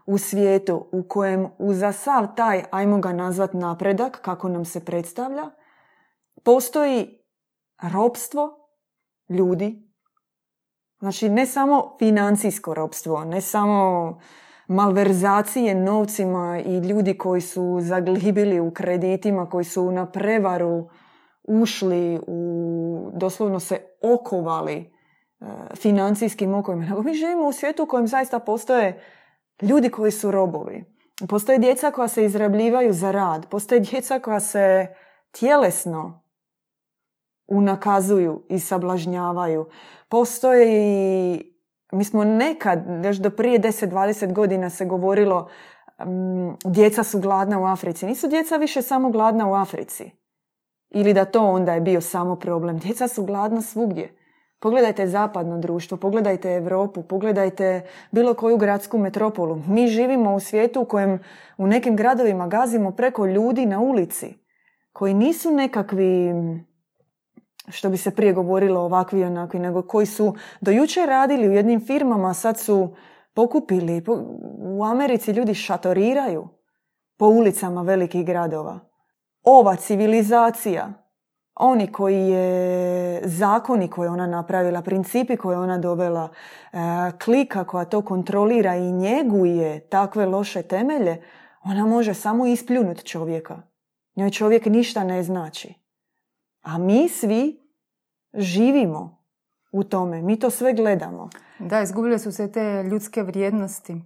u 0.05 0.17
svijetu 0.17 0.85
u 0.91 1.03
kojem 1.07 1.47
uza 1.57 1.91
sav 1.91 2.27
taj, 2.35 2.63
ajmo 2.71 2.99
ga 2.99 3.13
nazvat 3.13 3.53
napredak, 3.53 4.19
kako 4.21 4.49
nam 4.49 4.65
se 4.65 4.85
predstavlja, 4.85 5.49
postoji 6.43 7.19
ropstvo 7.93 8.69
ljudi. 9.29 9.89
Znači 10.99 11.29
ne 11.29 11.45
samo 11.45 11.95
financijsko 11.99 12.73
ropstvo, 12.73 13.25
ne 13.25 13.41
samo 13.41 14.19
malverzacije 14.67 15.75
novcima 15.75 16.59
i 16.65 16.77
ljudi 16.77 17.17
koji 17.17 17.41
su 17.41 17.77
zaglibili 17.81 18.59
u 18.59 18.71
kreditima, 18.71 19.49
koji 19.49 19.65
su 19.65 19.91
na 19.91 20.11
prevaru 20.11 20.89
ušli 21.43 22.19
u, 22.27 23.11
doslovno 23.13 23.59
se 23.59 23.79
okovali 24.01 24.92
financijskim 25.75 26.53
okovima, 26.53 26.85
nego 26.85 27.03
mi 27.03 27.13
živimo 27.13 27.47
u 27.47 27.51
svijetu 27.51 27.83
u 27.83 27.87
kojem 27.87 28.07
zaista 28.07 28.39
postoje 28.39 29.01
ljudi 29.61 29.89
koji 29.89 30.11
su 30.11 30.31
robovi. 30.31 30.85
Postoje 31.29 31.57
djeca 31.57 31.91
koja 31.91 32.07
se 32.07 32.25
izrabljivaju 32.25 32.93
za 32.93 33.11
rad. 33.11 33.45
Postoje 33.49 33.79
djeca 33.81 34.19
koja 34.19 34.39
se 34.39 34.87
tjelesno 35.31 36.23
unakazuju 37.47 38.45
i 38.49 38.59
sablažnjavaju. 38.59 39.69
Postoje 40.09 40.67
i 40.71 41.53
mi 41.91 42.03
smo 42.03 42.23
nekad, 42.23 42.79
još 43.05 43.17
do 43.17 43.29
prije 43.29 43.59
10-20 43.59 44.33
godina 44.33 44.69
se 44.69 44.85
govorilo 44.85 45.49
djeca 46.65 47.03
su 47.03 47.19
gladna 47.19 47.59
u 47.59 47.65
Africi. 47.65 48.05
Nisu 48.05 48.27
djeca 48.27 48.57
više 48.57 48.81
samo 48.81 49.09
gladna 49.09 49.47
u 49.47 49.53
Africi. 49.53 50.11
Ili 50.89 51.13
da 51.13 51.25
to 51.25 51.41
onda 51.41 51.73
je 51.73 51.81
bio 51.81 52.01
samo 52.01 52.35
problem. 52.35 52.77
Djeca 52.77 53.07
su 53.07 53.25
gladna 53.25 53.61
svugdje. 53.61 54.22
Pogledajte 54.63 55.07
zapadno 55.07 55.57
društvo, 55.57 55.97
pogledajte 55.97 56.53
Europu, 56.53 57.03
pogledajte 57.03 57.81
bilo 58.11 58.33
koju 58.33 58.57
gradsku 58.57 58.97
metropolu. 58.97 59.61
Mi 59.67 59.87
živimo 59.87 60.35
u 60.35 60.39
svijetu 60.39 60.81
u 60.81 60.85
kojem 60.85 61.19
u 61.57 61.67
nekim 61.67 61.95
gradovima 61.95 62.47
gazimo 62.47 62.91
preko 62.91 63.25
ljudi 63.25 63.65
na 63.65 63.79
ulici 63.79 64.33
koji 64.93 65.13
nisu 65.13 65.51
nekakvi 65.51 66.33
što 67.67 67.89
bi 67.89 67.97
se 67.97 68.11
prije 68.11 68.33
govorilo 68.33 68.81
ovakvi 68.81 69.19
i 69.19 69.23
onakvi, 69.23 69.59
nego 69.59 69.81
koji 69.81 70.05
su 70.05 70.35
do 70.61 70.71
jučer 70.71 71.09
radili 71.09 71.49
u 71.49 71.53
jednim 71.53 71.85
firmama, 71.85 72.33
sad 72.33 72.59
su 72.59 72.95
pokupili. 73.33 74.03
U 74.59 74.83
Americi 74.83 75.31
ljudi 75.31 75.53
šatoriraju 75.53 76.47
po 77.17 77.25
ulicama 77.27 77.81
velikih 77.81 78.25
gradova. 78.25 78.79
Ova 79.43 79.75
civilizacija 79.75 81.02
oni 81.55 81.91
koji 81.91 82.27
je 82.29 83.21
zakoni 83.27 83.87
koje 83.87 84.09
ona 84.09 84.27
napravila, 84.27 84.81
principi 84.81 85.37
koje 85.37 85.57
ona 85.57 85.77
dovela, 85.77 86.29
e, 86.29 86.77
klika 87.23 87.63
koja 87.63 87.85
to 87.85 88.01
kontrolira 88.01 88.75
i 88.75 88.91
njeguje 88.91 89.79
takve 89.79 90.25
loše 90.25 90.61
temelje, 90.61 91.21
ona 91.63 91.85
može 91.85 92.13
samo 92.13 92.45
ispljunut 92.45 93.03
čovjeka. 93.03 93.61
Njoj 94.15 94.29
čovjek 94.29 94.65
ništa 94.65 95.03
ne 95.03 95.23
znači. 95.23 95.73
A 96.61 96.77
mi 96.77 97.09
svi 97.09 97.59
živimo 98.33 99.23
u 99.71 99.83
tome. 99.83 100.21
Mi 100.21 100.39
to 100.39 100.49
sve 100.49 100.73
gledamo. 100.73 101.29
Da, 101.59 101.81
izgubile 101.81 102.19
su 102.19 102.31
se 102.31 102.51
te 102.51 102.83
ljudske 102.83 103.23
vrijednosti. 103.23 104.01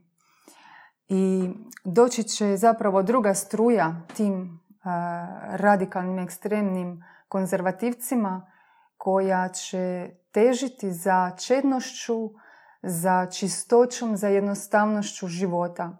I 1.07 1.49
doći 1.83 2.23
će 2.23 2.57
zapravo 2.57 3.03
druga 3.03 3.33
struja 3.33 4.01
tim 4.15 4.41
uh, 4.41 4.85
radikalnim, 5.55 6.19
ekstremnim 6.19 7.03
konzervativcima 7.27 8.51
koja 8.97 9.49
će 9.49 10.09
težiti 10.31 10.91
za 10.91 11.31
čednošću, 11.45 12.29
za 12.81 13.27
čistoćom, 13.31 14.17
za 14.17 14.27
jednostavnošću 14.27 15.27
života. 15.27 15.97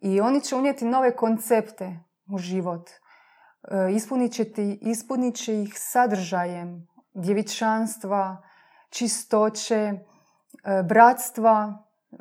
I 0.00 0.20
oni 0.20 0.40
će 0.40 0.56
unijeti 0.56 0.84
nove 0.84 1.16
koncepte 1.16 2.00
u 2.26 2.38
život. 2.38 2.90
E, 2.90 3.92
ispunit 3.92 4.32
će, 4.32 4.52
ti, 4.52 4.78
ispunit 4.82 5.36
će 5.36 5.62
ih 5.62 5.72
sadržajem 5.76 6.88
djevičanstva, 7.14 8.42
čistoće, 8.90 9.74
e, 9.74 10.82
bratstva, 10.82 11.84
e, 12.12 12.16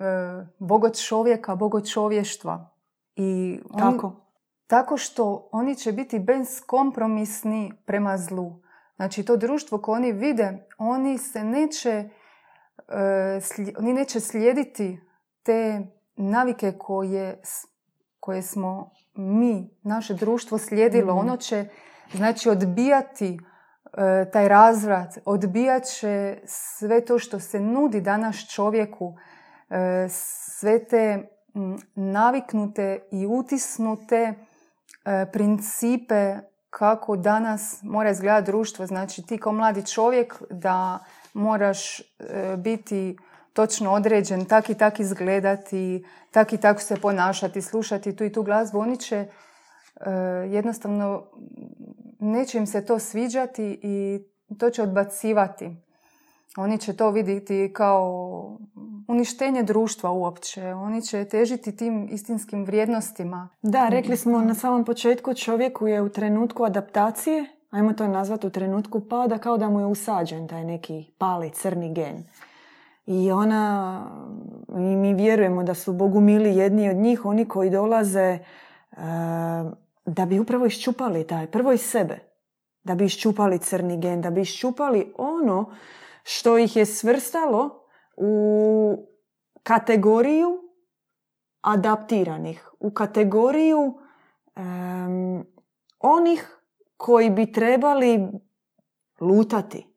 bogo 0.60 0.90
čovjeka, 0.90 1.56
bogo 1.56 1.82
čovještva. 1.82 2.70
I 3.16 3.60
Kako? 3.72 3.80
tako 3.80 4.27
što 4.98 5.50
oni 5.52 5.76
će 5.76 5.92
biti 5.92 6.20
bezkompromisni 6.20 7.74
prema 7.86 8.18
zlu. 8.18 8.62
Znači 8.96 9.26
to 9.26 9.38
društvo 9.38 9.78
koje 9.82 9.96
oni 9.96 10.12
vide, 10.12 10.68
oni 10.78 11.18
se 11.18 11.44
neće, 11.44 12.10
e, 12.88 13.40
oni 13.80 13.94
neće 13.94 14.20
slijediti 14.20 15.00
te 15.44 15.88
navike 16.16 16.74
koje, 16.78 17.42
koje 18.20 18.42
smo 18.42 18.92
mi, 19.16 19.70
naše 19.84 20.14
društvo 20.14 20.58
slijedilo. 20.58 21.16
Mm. 21.16 21.20
Ono 21.20 21.38
će 21.38 21.66
znači 22.14 22.50
odbijati 22.50 23.40
e, 23.98 24.30
taj 24.32 24.48
razvrat, 24.48 25.18
odbijat 25.26 25.84
će 25.84 26.38
sve 26.46 27.06
to 27.06 27.20
što 27.20 27.40
se 27.40 27.60
nudi 27.60 28.02
danas 28.02 28.36
čovjeku, 28.36 29.16
e, 29.70 30.08
sve 30.10 30.86
te 30.86 31.30
naviknute 31.96 33.08
i 33.12 33.28
utisnute 33.28 34.47
principe 35.32 36.36
kako 36.70 37.16
danas 37.16 37.80
mora 37.84 38.10
izgledati 38.10 38.46
društvo. 38.46 38.86
Znači 38.86 39.22
ti 39.22 39.38
kao 39.38 39.52
mladi 39.52 39.86
čovjek 39.86 40.42
da 40.50 41.00
moraš 41.34 42.02
biti 42.58 43.18
točno 43.54 43.92
određen, 43.92 44.46
tak 44.46 44.70
i 44.70 44.76
tak 44.76 45.00
izgledati, 45.00 46.06
tak 46.32 46.54
i 46.54 46.58
tako 46.58 46.82
se 46.82 46.96
ponašati, 46.96 47.62
slušati 47.62 48.16
tu 48.16 48.24
i 48.24 48.32
tu 48.32 48.44
glazbu. 48.44 48.80
Oni 48.80 48.98
će 48.98 49.28
jednostavno 50.50 51.24
neće 52.20 52.58
im 52.58 52.68
se 52.68 52.86
to 52.86 53.00
sviđati 53.00 53.80
i 53.84 54.20
to 54.60 54.70
će 54.70 54.84
odbacivati. 54.84 55.87
Oni 56.58 56.78
će 56.78 56.94
to 56.94 57.12
vidjeti 57.12 57.72
kao 57.74 58.58
uništenje 59.08 59.64
društva 59.64 60.12
uopće. 60.12 60.74
Oni 60.74 61.02
će 61.02 61.26
težiti 61.26 61.76
tim 61.76 62.08
istinskim 62.12 62.66
vrijednostima. 62.66 63.50
Da, 63.62 63.90
rekli 63.90 64.18
smo 64.18 64.42
na 64.42 64.54
samom 64.54 64.86
početku 64.86 65.34
čovjeku 65.34 65.88
je 65.88 66.02
u 66.02 66.10
trenutku 66.10 66.64
adaptacije, 66.64 67.46
ajmo 67.70 67.94
to 67.94 68.08
nazvati 68.08 68.48
u 68.48 68.50
trenutku 68.50 69.00
pada, 69.00 69.38
kao 69.38 69.58
da 69.58 69.70
mu 69.70 69.80
je 69.80 69.86
usađen 69.86 70.48
taj 70.48 70.64
neki 70.64 71.06
pali 71.18 71.50
crni 71.50 71.94
gen. 71.94 72.24
I 73.06 73.32
ona, 73.32 74.02
i 74.70 74.96
mi 74.96 75.14
vjerujemo 75.14 75.64
da 75.64 75.74
su 75.74 75.94
Bogu 75.94 76.20
mili 76.20 76.56
jedni 76.56 76.90
od 76.90 76.96
njih, 76.96 77.26
oni 77.26 77.46
koji 77.46 77.70
dolaze 77.70 78.40
uh, 78.92 78.98
da 80.06 80.26
bi 80.26 80.40
upravo 80.40 80.66
iščupali 80.66 81.28
taj, 81.28 81.48
prvo 81.48 81.72
iz 81.72 81.82
sebe, 81.82 82.20
da 82.84 82.96
bi 82.96 83.06
iščupali 83.06 83.60
crni 83.60 83.98
gen, 84.00 84.22
da 84.22 84.30
bi 84.30 84.42
iščupali 84.42 85.14
ono 85.18 85.66
što 86.30 86.58
ih 86.58 86.76
je 86.76 86.86
svrstalo 86.86 87.88
u 88.18 89.08
kategoriju 89.64 90.60
adaptiranih, 91.62 92.70
u 92.80 92.92
kategoriju 92.92 94.00
onih 96.00 96.60
koji 96.98 97.30
bi 97.30 97.52
trebali 97.52 98.28
lutati. 99.22 99.88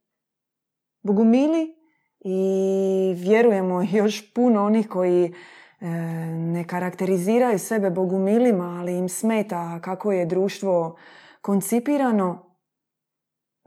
Bogumili 1.02 1.76
i 2.20 3.14
vjerujemo 3.16 3.82
još 3.82 4.34
puno 4.34 4.64
onih 4.64 4.88
koji 4.88 5.34
ne 6.34 6.64
karakteriziraju 6.68 7.58
sebe 7.58 7.90
bogumilima, 7.90 8.78
ali 8.80 8.99
im 8.99 9.08
smeta 9.08 9.80
kako 9.80 10.12
je 10.12 10.26
društvo 10.26 10.96
koncipirano, 11.40 12.56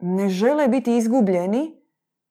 ne 0.01 0.29
žele 0.29 0.67
biti 0.67 0.97
izgubljeni 0.97 1.82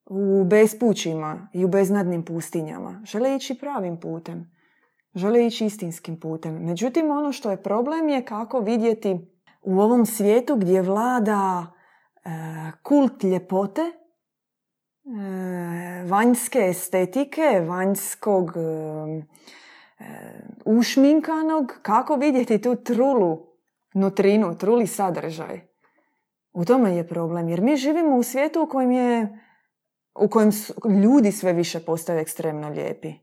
u 0.05 0.43
bespućima 0.43 1.47
i 1.53 1.65
u 1.65 1.67
beznadnim 1.67 2.25
pustinjama. 2.25 3.01
Žele 3.05 3.35
ići 3.35 3.59
pravim 3.59 3.99
putem. 3.99 4.51
Žele 5.15 5.45
ići 5.45 5.65
istinskim 5.65 6.19
putem. 6.19 6.65
Međutim, 6.65 7.11
ono 7.11 7.31
što 7.31 7.51
je 7.51 7.63
problem 7.63 8.09
je 8.09 8.25
kako 8.25 8.59
vidjeti 8.59 9.17
u 9.61 9.79
ovom 9.79 10.05
svijetu 10.05 10.55
gdje 10.55 10.81
vlada 10.81 11.67
e, 12.15 12.29
kult 12.83 13.23
ljepote, 13.23 13.81
e, 13.81 13.91
vanjske 16.07 16.59
estetike, 16.59 17.63
vanjskog 17.67 18.51
ušminkanog, 20.65 21.79
kako 21.81 22.15
vidjeti 22.15 22.61
tu 22.61 22.75
trulu 22.75 23.39
nutrinu, 23.93 24.57
truli 24.57 24.87
sadržaj. 24.87 25.61
U 26.53 26.65
tome 26.65 26.95
je 26.95 27.07
problem, 27.07 27.49
jer 27.49 27.61
mi 27.61 27.75
živimo 27.75 28.15
u 28.15 28.23
svijetu 28.23 28.63
u 28.63 28.67
kojem 28.67 28.91
je 28.91 29.42
u 30.15 30.27
kojem 30.27 30.51
su, 30.51 30.73
ljudi 31.03 31.31
sve 31.31 31.53
više 31.53 31.79
postaju 31.79 32.19
ekstremno 32.19 32.69
lijepi. 32.69 33.13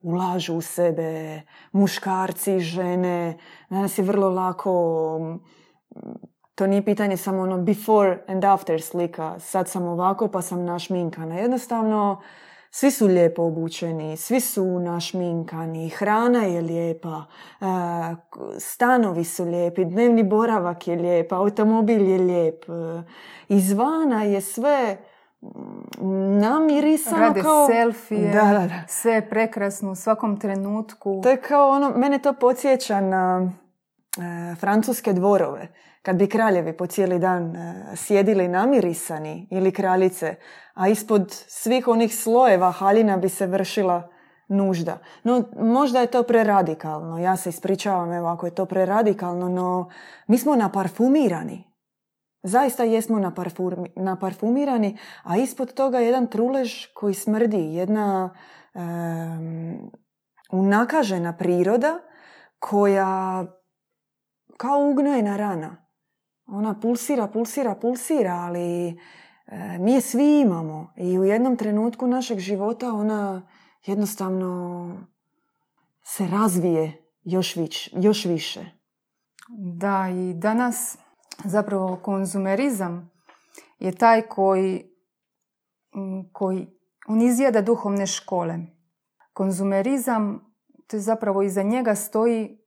Ulažu 0.00 0.54
u 0.54 0.60
sebe, 0.60 1.42
muškarci, 1.72 2.60
žene. 2.60 3.38
Danas 3.70 3.98
je 3.98 4.04
vrlo 4.04 4.30
lako, 4.30 5.20
to 6.54 6.66
nije 6.66 6.84
pitanje 6.84 7.16
samo 7.16 7.42
ono 7.42 7.58
before 7.58 8.24
and 8.28 8.44
after 8.44 8.82
slika. 8.82 9.38
Sad 9.38 9.68
sam 9.68 9.82
ovako 9.82 10.28
pa 10.28 10.42
sam 10.42 10.64
našminkana. 10.64 11.34
Jednostavno, 11.34 12.22
svi 12.70 12.90
su 12.90 13.06
lijepo 13.06 13.42
obučeni, 13.42 14.16
svi 14.16 14.40
su 14.40 14.78
našminkani, 14.78 15.88
hrana 15.88 16.42
je 16.42 16.60
lijepa, 16.60 17.24
stanovi 18.58 19.24
su 19.24 19.44
lijepi, 19.44 19.84
dnevni 19.84 20.22
boravak 20.22 20.88
je 20.88 20.96
lijep, 20.96 21.32
automobil 21.32 22.08
je 22.08 22.18
lijep. 22.18 22.64
Izvana 23.48 24.22
je 24.22 24.40
sve 24.40 24.94
mm, 24.94 25.15
namirisano 26.40 27.18
Rade 27.18 27.42
kao... 27.42 27.66
selfije, 27.66 28.32
da, 28.32 28.58
da, 28.58 28.66
da. 28.66 28.82
sve 28.88 29.12
je 29.12 29.28
prekrasno 29.28 29.90
u 29.90 29.94
svakom 29.94 30.40
trenutku. 30.40 31.20
To 31.22 31.30
je 31.30 31.36
kao 31.36 31.70
ono, 31.70 31.90
mene 31.90 32.18
to 32.18 32.32
podsjeća 32.32 33.00
na 33.00 33.52
e, 34.18 34.54
francuske 34.54 35.12
dvorove 35.12 35.68
kad 36.02 36.16
bi 36.16 36.28
kraljevi 36.28 36.76
po 36.76 36.86
cijeli 36.86 37.18
dan 37.18 37.56
e, 37.56 37.84
sjedili 37.96 38.48
namirisani 38.48 39.48
ili 39.50 39.72
kraljice, 39.72 40.34
a 40.74 40.88
ispod 40.88 41.26
svih 41.48 41.88
onih 41.88 42.16
slojeva 42.16 42.70
haljina 42.70 43.16
bi 43.16 43.28
se 43.28 43.46
vršila 43.46 44.08
nužda. 44.48 44.98
No, 45.22 45.44
možda 45.60 46.00
je 46.00 46.06
to 46.06 46.22
preradikalno. 46.22 47.18
Ja 47.18 47.36
se 47.36 47.48
ispričavam, 47.48 48.12
evo, 48.12 48.28
ako 48.28 48.46
je 48.46 48.54
to 48.54 48.66
preradikalno, 48.66 49.48
no 49.48 49.90
mi 50.26 50.38
smo 50.38 50.56
naparfumirani. 50.56 51.65
Zaista 52.46 52.84
jesmo 52.84 53.32
naparfumirani, 53.96 54.98
a 55.22 55.36
ispod 55.36 55.74
toga 55.74 55.98
jedan 55.98 56.26
trulež 56.26 56.86
koji 56.94 57.14
smrdi, 57.14 57.74
jedna 57.74 58.34
um, 58.74 59.90
unakažena 60.50 61.36
priroda 61.36 61.98
koja 62.58 63.44
kao 64.56 64.90
ugnojena 64.90 65.36
rana 65.36 65.86
ona 66.46 66.80
pulsira, 66.80 67.26
pulsira, 67.26 67.74
pulsira, 67.74 68.34
ali 68.34 68.88
e, 68.88 69.78
mi 69.78 69.92
je 69.92 70.00
svi 70.00 70.40
imamo 70.40 70.92
i 70.96 71.18
u 71.18 71.24
jednom 71.24 71.56
trenutku 71.56 72.06
našeg 72.06 72.38
života 72.38 72.92
ona 72.92 73.48
jednostavno 73.86 74.90
se 76.02 76.26
razvije 76.26 77.02
još, 77.24 77.56
vić, 77.56 77.90
još 77.92 78.24
više. 78.24 78.64
Da, 79.48 80.08
i 80.08 80.34
danas 80.34 80.98
zapravo 81.44 81.96
konzumerizam 82.02 83.10
je 83.78 83.92
taj 83.92 84.22
koji, 84.22 84.90
koji 86.32 86.66
on 87.06 87.22
izjeda 87.22 87.62
duhovne 87.62 88.06
škole. 88.06 88.58
Konzumerizam, 89.32 90.54
to 90.86 90.96
je 90.96 91.00
zapravo 91.00 91.42
iza 91.42 91.62
njega 91.62 91.94
stoji 91.94 92.58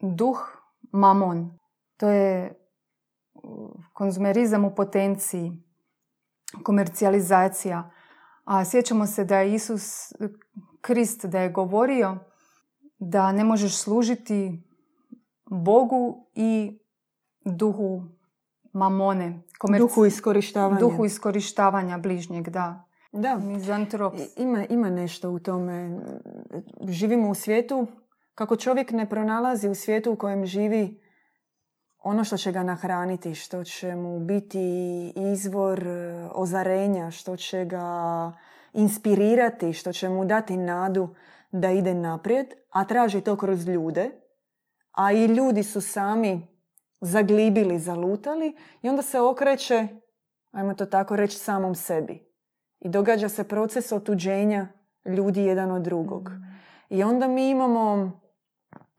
duh 0.00 0.38
mamon. 0.92 1.58
To 1.96 2.08
je 2.08 2.60
konzumerizam 3.92 4.64
u 4.64 4.74
potenciji, 4.74 5.52
komercijalizacija. 6.62 7.90
A 8.44 8.64
sjećamo 8.64 9.06
se 9.06 9.24
da 9.24 9.38
je 9.38 9.54
Isus 9.54 10.12
Krist 10.80 11.26
da 11.26 11.40
je 11.40 11.50
govorio 11.50 12.18
da 12.98 13.32
ne 13.32 13.44
možeš 13.44 13.76
služiti 13.76 14.62
Bogu 15.50 16.26
i 16.34 16.78
duhu 17.44 18.02
mamone. 18.72 19.42
duhu 19.78 20.04
iskorištavanja. 20.04 20.80
Duhu 20.80 21.04
iskorištavanja 21.04 21.98
bližnjeg, 21.98 22.48
da. 22.48 22.84
Da, 23.12 23.40
ima, 24.36 24.64
ima 24.68 24.90
nešto 24.90 25.30
u 25.30 25.38
tome. 25.38 26.00
Živimo 26.88 27.30
u 27.30 27.34
svijetu, 27.34 27.86
kako 28.34 28.56
čovjek 28.56 28.90
ne 28.90 29.08
pronalazi 29.08 29.68
u 29.68 29.74
svijetu 29.74 30.12
u 30.12 30.16
kojem 30.16 30.46
živi 30.46 31.00
ono 32.04 32.24
što 32.24 32.36
će 32.36 32.52
ga 32.52 32.62
nahraniti, 32.62 33.34
što 33.34 33.64
će 33.64 33.94
mu 33.94 34.20
biti 34.20 35.12
izvor 35.16 35.86
e, 35.86 36.28
ozarenja, 36.32 37.10
što 37.10 37.36
će 37.36 37.64
ga 37.64 38.32
inspirirati, 38.72 39.72
što 39.72 39.92
će 39.92 40.08
mu 40.08 40.24
dati 40.24 40.56
nadu 40.56 41.14
da 41.52 41.70
ide 41.70 41.94
naprijed, 41.94 42.46
a 42.70 42.84
traži 42.84 43.20
to 43.20 43.36
kroz 43.36 43.68
ljude, 43.68 44.10
a 44.92 45.12
i 45.12 45.26
ljudi 45.26 45.62
su 45.62 45.80
sami 45.80 46.53
zaglibili, 47.04 47.78
zalutali 47.78 48.56
i 48.82 48.88
onda 48.88 49.02
se 49.02 49.20
okreće, 49.20 49.88
ajmo 50.52 50.74
to 50.74 50.86
tako 50.86 51.16
reći, 51.16 51.38
samom 51.38 51.74
sebi. 51.74 52.34
I 52.80 52.88
događa 52.88 53.28
se 53.28 53.48
proces 53.48 53.92
otuđenja 53.92 54.68
ljudi 55.04 55.44
jedan 55.44 55.70
od 55.70 55.82
drugog. 55.82 56.30
I 56.88 57.02
onda 57.02 57.28
mi 57.28 57.50
imamo, 57.50 58.12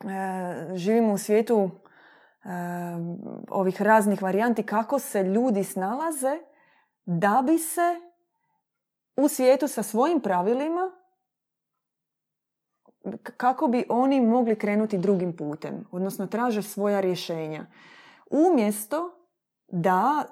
e, 0.03 0.75
živimo 0.75 1.13
u 1.13 1.17
svijetu 1.17 1.69
ovih 3.49 3.81
raznih 3.81 4.21
varijanti 4.21 4.63
kako 4.63 4.99
se 4.99 5.23
ljudi 5.23 5.63
snalaze 5.63 6.39
da 7.05 7.43
bi 7.45 7.57
se 7.57 8.01
u 9.17 9.27
svijetu 9.27 9.67
sa 9.67 9.83
svojim 9.83 10.19
pravilima 10.19 10.91
kako 13.37 13.67
bi 13.67 13.85
oni 13.89 14.21
mogli 14.21 14.55
krenuti 14.55 14.97
drugim 14.97 15.37
putem, 15.37 15.85
odnosno 15.91 16.27
traže 16.27 16.61
svoja 16.61 16.99
rješenja. 16.99 17.65
Umjesto 18.31 19.11
da 19.67 20.23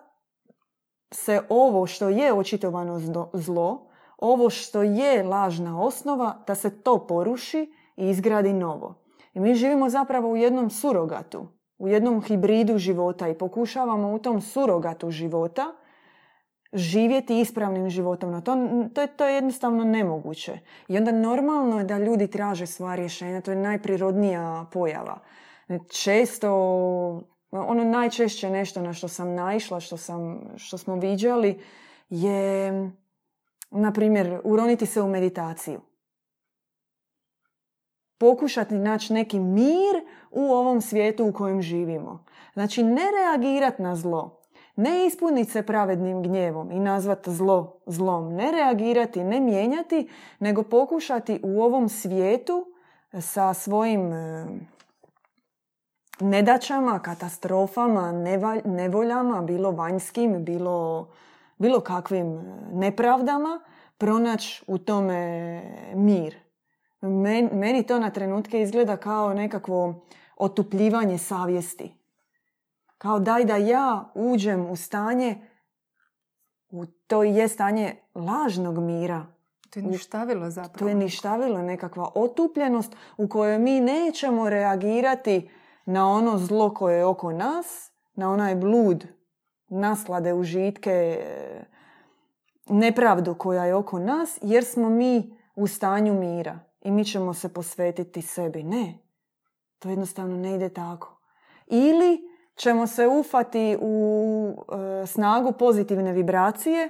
se 1.12 1.42
ovo 1.50 1.88
što 1.88 2.10
je 2.10 2.34
očitovano 2.34 3.00
zlo, 3.34 3.88
ovo 4.18 4.50
što 4.50 4.84
je 4.84 5.24
lažna 5.24 5.82
osnova, 5.82 6.44
da 6.48 6.56
se 6.56 6.82
to 6.82 7.08
poruši 7.08 7.74
i 7.96 8.10
izgradi 8.10 8.54
novo. 8.54 8.96
I 9.34 9.40
mi 9.40 9.56
živimo 9.56 9.90
zapravo 9.90 10.30
u 10.30 10.38
jednom 10.38 10.70
surogatu, 10.70 11.48
u 11.78 11.88
jednom 11.88 12.22
hibridu 12.22 12.78
života 12.78 13.28
i 13.28 13.38
pokušavamo 13.38 14.14
u 14.14 14.20
tom 14.20 14.42
surogatu 14.42 15.12
života 15.12 15.74
živjeti 16.74 17.40
ispravnim 17.40 17.90
životom. 17.90 18.32
No 18.32 18.42
to, 18.42 18.56
to, 18.94 19.08
to 19.08 19.26
je 19.26 19.36
jednostavno 19.36 19.84
nemoguće. 19.84 20.60
I 20.88 20.98
onda 20.98 21.12
normalno 21.12 21.78
je 21.78 21.84
da 21.84 21.98
ljudi 21.98 22.28
traže 22.28 22.68
sva 22.68 22.96
rješenja. 22.96 23.42
To 23.42 23.52
je 23.52 23.58
najprirodnija 23.58 24.66
pojava. 24.72 25.20
Često, 25.90 26.50
ono 27.60 27.84
najčešće 27.84 28.50
nešto 28.50 28.82
na 28.82 28.94
što 28.94 29.08
sam 29.08 29.34
naišla, 29.34 29.80
što, 29.80 29.98
sam, 29.98 30.42
što 30.58 30.78
smo 30.78 30.96
viđali, 30.96 31.60
je, 32.10 32.72
na 33.72 33.94
primjer, 33.94 34.40
uroniti 34.44 34.86
se 34.86 35.02
u 35.02 35.08
meditaciju. 35.08 35.82
Pokušati 38.18 38.76
naći 38.76 39.14
neki 39.14 39.40
mir 39.40 39.96
u 40.32 40.42
ovom 40.42 40.82
svijetu 40.82 41.26
u 41.26 41.34
kojem 41.34 41.62
živimo. 41.62 42.26
Znači, 42.54 42.84
ne 42.84 43.04
reagirati 43.22 43.82
na 43.82 43.96
zlo, 43.96 44.42
ne 44.76 45.06
ispuniti 45.06 45.52
se 45.52 45.66
pravednim 45.66 46.24
gnjevom 46.24 46.72
i 46.72 46.80
nazvati 46.80 47.32
zlo 47.32 47.80
zlom. 47.86 48.36
Ne 48.36 48.52
reagirati, 48.52 49.24
ne 49.24 49.40
mijenjati, 49.40 50.10
nego 50.40 50.64
pokušati 50.64 51.40
u 51.44 51.62
ovom 51.62 51.90
svijetu 51.90 52.66
sa 53.22 53.54
svojim 53.54 54.12
nedaćama, 56.20 57.00
katastrofama, 57.00 58.12
nevoljama, 58.66 59.42
bilo 59.42 59.72
vanjskim, 59.72 60.46
bilo, 60.46 61.10
bilo 61.58 61.80
kakvim 61.80 62.38
e, 62.38 62.44
nepravdama, 62.72 63.60
pronaći 63.98 64.64
u 64.68 64.78
tome 64.78 65.62
mir. 65.96 66.36
Meni 67.52 67.84
to 67.84 68.00
na 68.00 68.10
trenutke 68.10 68.62
izgleda 68.62 68.98
kao 68.98 69.34
nekakvo 69.34 70.06
otupljivanje 70.38 71.18
savjesti. 71.18 71.94
Kao 72.98 73.20
daj 73.20 73.46
da 73.46 73.58
ja 73.58 74.12
uđem 74.16 74.70
u 74.70 74.76
stanje, 74.76 75.48
u 76.70 76.86
to 76.86 77.24
je 77.24 77.48
stanje 77.48 77.96
lažnog 78.16 78.78
mira. 78.78 79.26
To 79.70 79.80
je 79.80 79.86
ništavilo 79.86 80.50
zapravo. 80.50 80.80
To 80.80 80.88
je 80.88 80.96
ništavilo 80.96 81.62
nekakva 81.62 82.10
otupljenost 82.16 82.96
u 83.18 83.28
kojoj 83.28 83.60
mi 83.60 83.80
nećemo 83.80 84.50
reagirati 84.50 85.50
na 85.86 86.08
ono 86.08 86.38
zlo 86.38 86.74
koje 86.74 86.98
je 86.98 87.06
oko 87.06 87.32
nas, 87.32 87.92
na 88.16 88.32
onaj 88.32 88.56
blud, 88.56 89.06
naslade, 89.68 90.34
užitke, 90.34 91.26
nepravdu 92.70 93.36
koja 93.36 93.66
je 93.66 93.76
oko 93.76 94.00
nas, 94.00 94.40
jer 94.42 94.66
smo 94.66 94.90
mi 94.90 95.38
u 95.56 95.68
stanju 95.68 96.14
mira 96.14 96.60
i 96.82 96.92
mi 96.92 97.06
ćemo 97.06 97.34
se 97.34 97.54
posvetiti 97.54 98.22
sebi. 98.22 98.64
Ne, 98.64 99.00
to 99.80 99.90
jednostavno 99.90 100.38
ne 100.38 100.56
ide 100.56 100.70
tako. 100.70 101.20
Ili 101.68 102.22
ćemo 102.56 102.88
se 102.88 103.08
ufati 103.08 103.78
u 103.82 104.56
e, 105.04 105.06
snagu 105.06 105.52
pozitivne 105.52 106.12
vibracije 106.12 106.90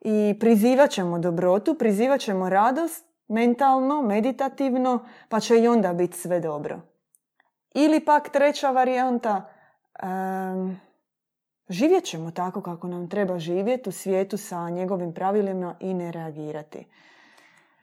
i 0.00 0.36
prizivat 0.40 0.90
ćemo 0.90 1.18
dobrotu, 1.18 1.74
prizivat 1.74 2.20
ćemo 2.20 2.48
radost 2.48 3.06
mentalno, 3.28 4.02
meditativno, 4.02 5.06
pa 5.28 5.40
će 5.40 5.58
i 5.58 5.68
onda 5.68 5.92
biti 5.92 6.18
sve 6.18 6.40
dobro. 6.40 6.80
Ili 7.78 8.00
pak 8.00 8.28
treća 8.28 8.70
varijanta, 8.70 9.48
živjet 11.68 12.04
ćemo 12.04 12.30
tako 12.30 12.62
kako 12.62 12.88
nam 12.88 13.08
treba 13.08 13.38
živjeti 13.38 13.88
u 13.88 13.92
svijetu 13.92 14.36
sa 14.36 14.70
njegovim 14.70 15.14
pravilima 15.14 15.74
i 15.80 15.94
ne 15.94 16.12
reagirati. 16.12 16.86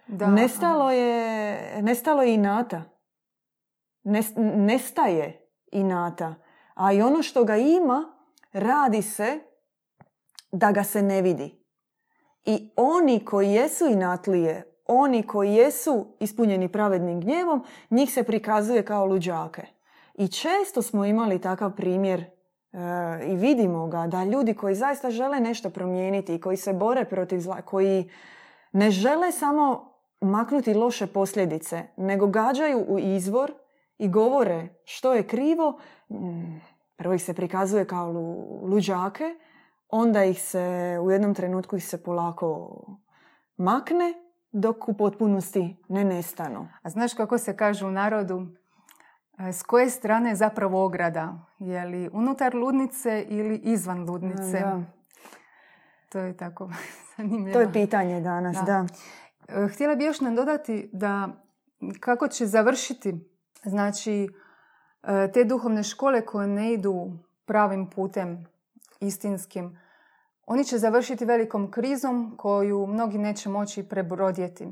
Da. 0.07 0.27
Nestalo 0.27 0.91
je, 0.91 1.81
nestalo 1.81 2.23
je 2.23 2.33
inata. 2.33 2.81
Nestaje 4.55 5.49
inata 5.71 6.35
a 6.75 6.93
i 6.93 7.01
ono 7.01 7.23
što 7.23 7.43
ga 7.43 7.57
ima 7.57 8.13
radi 8.53 9.01
se 9.01 9.39
da 10.51 10.71
ga 10.71 10.83
se 10.83 11.01
ne 11.01 11.21
vidi. 11.21 11.65
I 12.45 12.69
oni 12.75 13.25
koji 13.25 13.51
jesu 13.51 13.87
inatlije, 13.87 14.79
oni 14.87 15.23
koji 15.23 15.53
jesu 15.53 16.07
ispunjeni 16.19 16.71
pravednim 16.71 17.21
gnjevom, 17.21 17.65
njih 17.89 18.13
se 18.13 18.23
prikazuje 18.23 18.85
kao 18.85 19.05
luđake. 19.05 19.74
I 20.17 20.27
često 20.27 20.81
smo 20.81 21.05
imali 21.05 21.41
takav 21.41 21.75
primjer 21.75 22.19
e, 22.19 22.27
i 23.27 23.35
vidimo 23.35 23.87
ga 23.87 24.07
da 24.07 24.23
ljudi 24.23 24.53
koji 24.53 24.75
zaista 24.75 25.11
žele 25.11 25.39
nešto 25.39 25.69
promijeniti 25.69 26.35
i 26.35 26.41
koji 26.41 26.57
se 26.57 26.73
bore 26.73 27.05
protiv 27.05 27.39
zla, 27.39 27.61
koji 27.61 28.09
ne 28.71 28.91
žele 28.91 29.31
samo 29.31 29.95
maknuti 30.21 30.73
loše 30.73 31.07
posljedice, 31.07 31.83
nego 31.97 32.27
gađaju 32.27 32.85
u 32.87 32.99
izvor 32.99 33.53
i 33.97 34.09
govore 34.09 34.67
što 34.85 35.13
je 35.13 35.27
krivo, 35.27 35.79
mm, 36.09 36.61
prvo 36.95 37.13
ih 37.13 37.23
se 37.23 37.33
prikazuje 37.33 37.85
kao 37.85 38.11
luđake, 38.63 39.35
onda 39.89 40.23
ih 40.23 40.41
se 40.41 40.97
u 41.03 41.11
jednom 41.11 41.33
trenutku 41.33 41.75
ih 41.75 41.87
se 41.87 42.03
polako 42.03 42.79
makne 43.57 44.13
dok 44.51 44.89
u 44.89 44.93
potpunosti 44.93 45.75
ne 45.89 46.03
nestanu. 46.03 46.67
A 46.81 46.89
znaš 46.89 47.13
kako 47.13 47.37
se 47.37 47.57
kaže 47.57 47.85
u 47.85 47.91
narodu? 47.91 48.47
E, 49.39 49.53
s 49.53 49.63
koje 49.63 49.89
strane 49.89 50.29
je 50.29 50.35
zapravo 50.35 50.85
ograda? 50.85 51.37
Je 51.59 51.85
li 51.85 52.09
unutar 52.13 52.55
ludnice 52.55 53.25
ili 53.27 53.57
izvan 53.57 54.09
ludnice? 54.09 54.59
Da. 54.59 54.81
To 56.09 56.19
je 56.19 56.37
tako 56.37 56.69
zanimljivo. 57.17 57.53
To 57.53 57.59
je 57.59 57.73
pitanje 57.73 58.21
danas, 58.21 58.55
da. 58.55 58.63
da. 58.63 58.85
E, 59.63 59.67
htjela 59.67 59.95
bi 59.95 60.03
još 60.05 60.21
nadodati 60.21 60.89
da 60.93 61.29
kako 61.99 62.27
će 62.27 62.45
završiti 62.45 63.35
Znači, 63.65 64.29
e, 65.03 65.31
te 65.31 65.43
duhovne 65.43 65.83
škole 65.83 66.25
koje 66.25 66.47
ne 66.47 66.73
idu 66.73 67.11
pravim 67.45 67.89
putem 67.89 68.45
istinskim, 68.99 69.79
oni 70.45 70.63
će 70.63 70.77
završiti 70.77 71.25
velikom 71.25 71.71
krizom 71.71 72.35
koju 72.37 72.87
mnogi 72.87 73.17
neće 73.17 73.49
moći 73.49 73.83
prebrodjeti. 73.83 74.69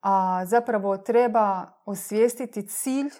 A 0.00 0.46
zapravo 0.46 0.96
treba 0.96 1.72
osvijestiti 1.84 2.68
cilj 2.68 3.10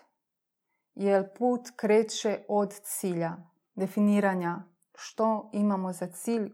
jer 0.95 1.35
put 1.39 1.61
kreće 1.77 2.45
od 2.49 2.81
cilja, 2.83 3.37
definiranja 3.75 4.63
što 4.95 5.51
imamo 5.53 5.93
za 5.93 6.07
cilj 6.07 6.53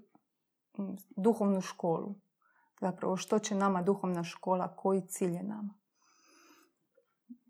duhovnu 1.17 1.61
školu. 1.61 2.15
Zapravo 2.81 3.17
što 3.17 3.39
će 3.39 3.55
nama 3.55 3.83
duhovna 3.83 4.25
škola, 4.25 4.77
koji 4.77 5.01
cilj 5.01 5.35
je 5.35 5.43
nama. 5.43 5.75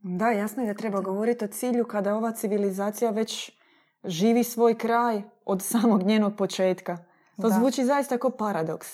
Da, 0.03 0.31
jasno 0.31 0.63
je 0.63 0.73
da 0.73 0.79
treba 0.79 1.01
govoriti 1.01 1.45
o 1.45 1.49
cilju 1.49 1.85
kada 1.85 2.15
ova 2.15 2.33
civilizacija 2.33 3.11
već 3.11 3.59
živi 4.05 4.45
svoj 4.45 4.79
kraj 4.79 5.23
od 5.45 5.63
samog 5.63 6.03
njenog 6.03 6.37
početka. 6.37 6.99
To 7.43 7.51
zvuči 7.51 7.85
zaista 7.85 8.19
kao 8.19 8.31
paradoks. 8.31 8.89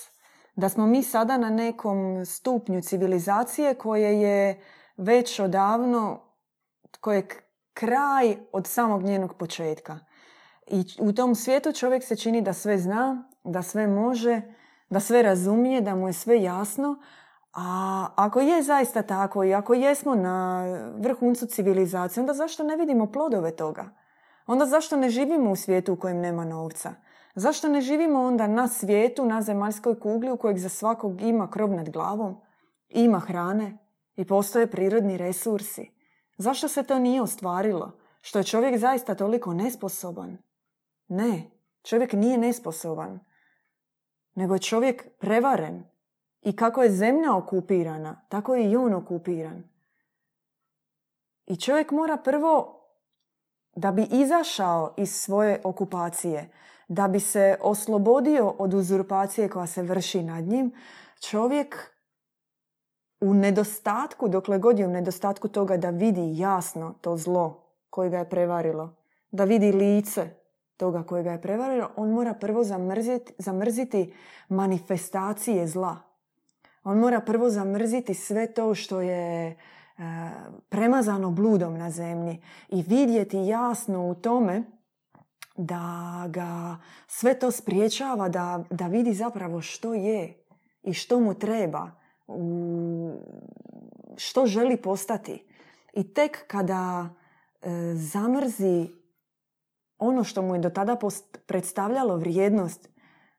Da 0.56 0.68
smo 0.68 0.86
mi 0.86 1.02
sada 1.02 1.38
na 1.38 1.50
nekom 1.50 2.26
stupnju 2.26 2.82
civilizacije 2.82 3.74
koje 3.74 4.20
je 4.20 4.60
već 4.96 5.40
odavno, 5.40 6.20
koje 7.00 7.16
je 7.16 7.28
kraj 7.74 8.36
od 8.52 8.66
samog 8.66 9.02
njenog 9.02 9.34
početka. 9.34 9.98
I 10.66 10.84
u 10.98 11.12
tom 11.12 11.34
svijetu 11.34 11.72
čovjek 11.72 12.04
se 12.04 12.16
čini 12.16 12.42
da 12.42 12.52
sve 12.52 12.78
zna, 12.78 13.28
da 13.44 13.62
sve 13.62 13.86
može, 13.86 14.42
da 14.90 15.00
sve 15.00 15.22
razumije, 15.22 15.80
da 15.80 15.94
mu 15.94 16.06
je 16.06 16.12
sve 16.12 16.42
jasno, 16.42 16.98
a 17.52 18.06
ako 18.16 18.40
je 18.40 18.62
zaista 18.62 19.02
tako 19.02 19.44
i 19.44 19.54
ako 19.54 19.74
jesmo 19.74 20.14
na 20.14 20.64
vrhuncu 20.96 21.46
civilizacije, 21.46 22.20
onda 22.20 22.34
zašto 22.34 22.62
ne 22.62 22.76
vidimo 22.76 23.12
plodove 23.12 23.56
toga? 23.56 23.84
Onda 24.46 24.66
zašto 24.66 24.96
ne 24.96 25.10
živimo 25.10 25.50
u 25.50 25.56
svijetu 25.56 25.92
u 25.92 25.96
kojem 25.96 26.20
nema 26.20 26.44
novca? 26.44 26.92
Zašto 27.34 27.68
ne 27.68 27.80
živimo 27.80 28.22
onda 28.22 28.46
na 28.46 28.68
svijetu, 28.68 29.24
na 29.24 29.42
zemaljskoj 29.42 30.00
kugli 30.00 30.30
u 30.30 30.36
kojeg 30.36 30.58
za 30.58 30.68
svakog 30.68 31.20
ima 31.20 31.50
krov 31.50 31.70
nad 31.70 31.90
glavom, 31.90 32.40
ima 32.88 33.18
hrane 33.18 33.78
i 34.16 34.24
postoje 34.24 34.70
prirodni 34.70 35.16
resursi? 35.16 35.90
Zašto 36.38 36.68
se 36.68 36.82
to 36.82 36.98
nije 36.98 37.22
ostvarilo? 37.22 37.92
Što 38.20 38.38
je 38.38 38.44
čovjek 38.44 38.78
zaista 38.78 39.14
toliko 39.14 39.54
nesposoban? 39.54 40.38
Ne, 41.08 41.50
čovjek 41.82 42.12
nije 42.12 42.38
nesposoban, 42.38 43.20
nego 44.34 44.54
je 44.54 44.58
čovjek 44.58 45.18
prevaren 45.18 45.84
i 46.42 46.56
kako 46.56 46.82
je 46.82 46.90
zemlja 46.90 47.36
okupirana, 47.36 48.26
tako 48.28 48.54
je 48.54 48.70
i 48.70 48.76
on 48.76 48.94
okupiran. 48.94 49.64
I 51.46 51.56
čovjek 51.56 51.90
mora 51.90 52.16
prvo, 52.16 52.80
da 53.76 53.92
bi 53.92 54.06
izašao 54.10 54.94
iz 54.96 55.14
svoje 55.14 55.60
okupacije, 55.64 56.52
da 56.90 57.08
bi 57.08 57.20
se 57.20 57.56
oslobodio 57.60 58.54
od 58.58 58.74
uzurpacije 58.74 59.48
koja 59.48 59.66
se 59.66 59.82
vrši 59.82 60.22
nad 60.22 60.44
njim, 60.44 60.72
čovjek 61.20 61.76
u 63.20 63.34
nedostatku, 63.34 64.28
dokle 64.28 64.58
god 64.58 64.78
je 64.78 64.86
u 64.86 64.90
nedostatku 64.90 65.48
toga 65.48 65.76
da 65.76 65.90
vidi 65.90 66.38
jasno 66.38 66.94
to 67.00 67.16
zlo 67.16 67.62
koje 67.90 68.10
ga 68.10 68.18
je 68.18 68.28
prevarilo, 68.28 68.94
da 69.30 69.44
vidi 69.44 69.72
lice 69.72 70.30
toga 70.76 71.02
kojega 71.02 71.32
je 71.32 71.42
prevario, 71.42 71.90
on 71.96 72.10
mora 72.10 72.34
prvo 72.34 72.64
zamrziti, 72.64 73.32
zamrziti 73.38 74.14
manifestacije 74.48 75.66
zla. 75.66 75.96
On 76.84 76.98
mora 76.98 77.20
prvo 77.20 77.50
zamrziti 77.50 78.14
sve 78.14 78.46
to 78.46 78.74
što 78.74 79.00
je 79.00 79.48
e, 79.48 79.56
premazano 80.68 81.30
bludom 81.30 81.78
na 81.78 81.90
zemlji 81.90 82.42
i 82.68 82.82
vidjeti 82.82 83.38
jasno 83.38 84.06
u 84.10 84.14
tome 84.14 84.79
da 85.60 86.24
ga 86.28 86.76
sve 87.06 87.38
to 87.38 87.50
spriječava 87.50 88.28
da, 88.28 88.64
da 88.70 88.86
vidi 88.86 89.14
zapravo 89.14 89.60
što 89.60 89.94
je 89.94 90.44
i 90.82 90.92
što 90.92 91.20
mu 91.20 91.34
treba, 91.34 91.90
što 94.16 94.46
želi 94.46 94.76
postati. 94.76 95.44
I 95.92 96.14
tek 96.14 96.46
kada 96.46 97.08
e, 97.62 97.68
zamrzi 97.94 98.88
ono 99.98 100.24
što 100.24 100.42
mu 100.42 100.54
je 100.54 100.60
do 100.60 100.70
tada 100.70 100.96
predstavljalo 101.46 102.16
vrijednost, 102.16 102.88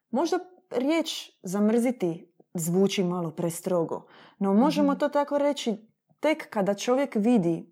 možda 0.09 0.39
riječ 0.69 1.31
zamrziti 1.43 2.33
zvuči 2.53 3.03
malo 3.03 3.31
prestrogo, 3.31 4.05
no 4.39 4.53
možemo 4.53 4.91
mhm. 4.91 4.99
to 4.99 5.09
tako 5.09 5.37
reći 5.37 5.75
tek 6.19 6.49
kada 6.49 6.73
čovjek 6.73 7.15
vidi 7.15 7.65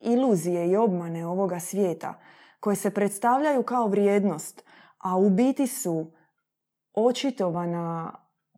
iluzije 0.00 0.70
i 0.70 0.76
obmane 0.76 1.26
ovoga 1.26 1.60
svijeta 1.60 2.20
koje 2.66 2.76
se 2.76 2.90
predstavljaju 2.90 3.62
kao 3.62 3.86
vrijednost, 3.88 4.64
a 4.98 5.16
u 5.16 5.30
biti 5.30 5.66
su 5.66 6.10
očitovana 6.94 8.12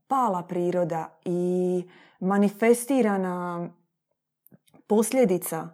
pala 0.06 0.42
priroda 0.42 1.18
i 1.24 1.82
manifestirana 2.20 3.68
posljedica 4.86 5.68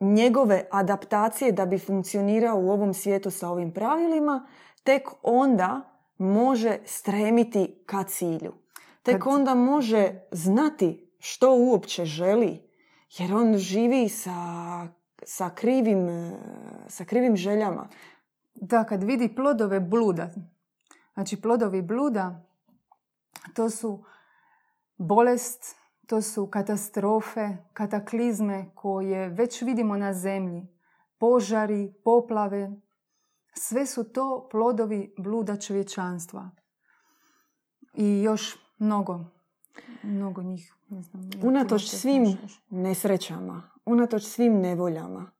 njegove 0.00 0.68
adaptacije 0.70 1.52
da 1.52 1.66
bi 1.66 1.78
funkcionirao 1.78 2.58
u 2.58 2.70
ovom 2.70 2.94
svijetu 2.94 3.30
sa 3.30 3.48
ovim 3.48 3.72
pravilima, 3.72 4.46
tek 4.84 5.08
onda 5.22 5.80
može 6.18 6.78
stremiti 6.84 7.82
ka 7.86 8.04
cilju. 8.04 8.52
Tek 9.02 9.26
onda 9.26 9.54
može 9.54 10.20
znati 10.30 11.10
što 11.18 11.56
uopće 11.58 12.04
želi, 12.04 12.70
jer 13.18 13.34
on 13.34 13.56
živi 13.56 14.08
sa, 14.08 14.32
sa, 15.24 15.50
krivim, 15.50 16.32
sa 16.88 17.04
krivim 17.04 17.36
željama. 17.36 17.88
Da, 18.54 18.84
kad 18.84 19.02
vidi 19.02 19.34
plodove 19.34 19.80
bluda, 19.80 20.30
znači 21.14 21.40
plodovi 21.40 21.82
bluda, 21.82 22.46
to 23.54 23.70
su 23.70 24.04
bolest, 24.96 25.76
to 26.06 26.22
su 26.22 26.46
katastrofe, 26.46 27.56
kataklizme 27.72 28.70
koje 28.74 29.28
već 29.28 29.62
vidimo 29.62 29.96
na 29.96 30.14
zemlji. 30.14 30.66
Požari, 31.18 31.94
poplave, 32.04 32.72
sve 33.52 33.86
su 33.86 34.12
to 34.12 34.48
plodovi 34.50 35.14
bluda 35.18 35.56
čovječanstva. 35.56 36.50
I 37.94 38.22
još 38.22 38.56
mnogo, 38.78 39.24
mnogo 40.02 40.42
njih. 40.42 40.74
Ne 40.88 41.02
znam, 41.02 41.30
unatoč 41.42 41.88
svim 41.88 42.36
nesrećama, 42.70 43.70
unatoč 43.86 44.22
svim 44.22 44.60
nevoljama 44.60 45.30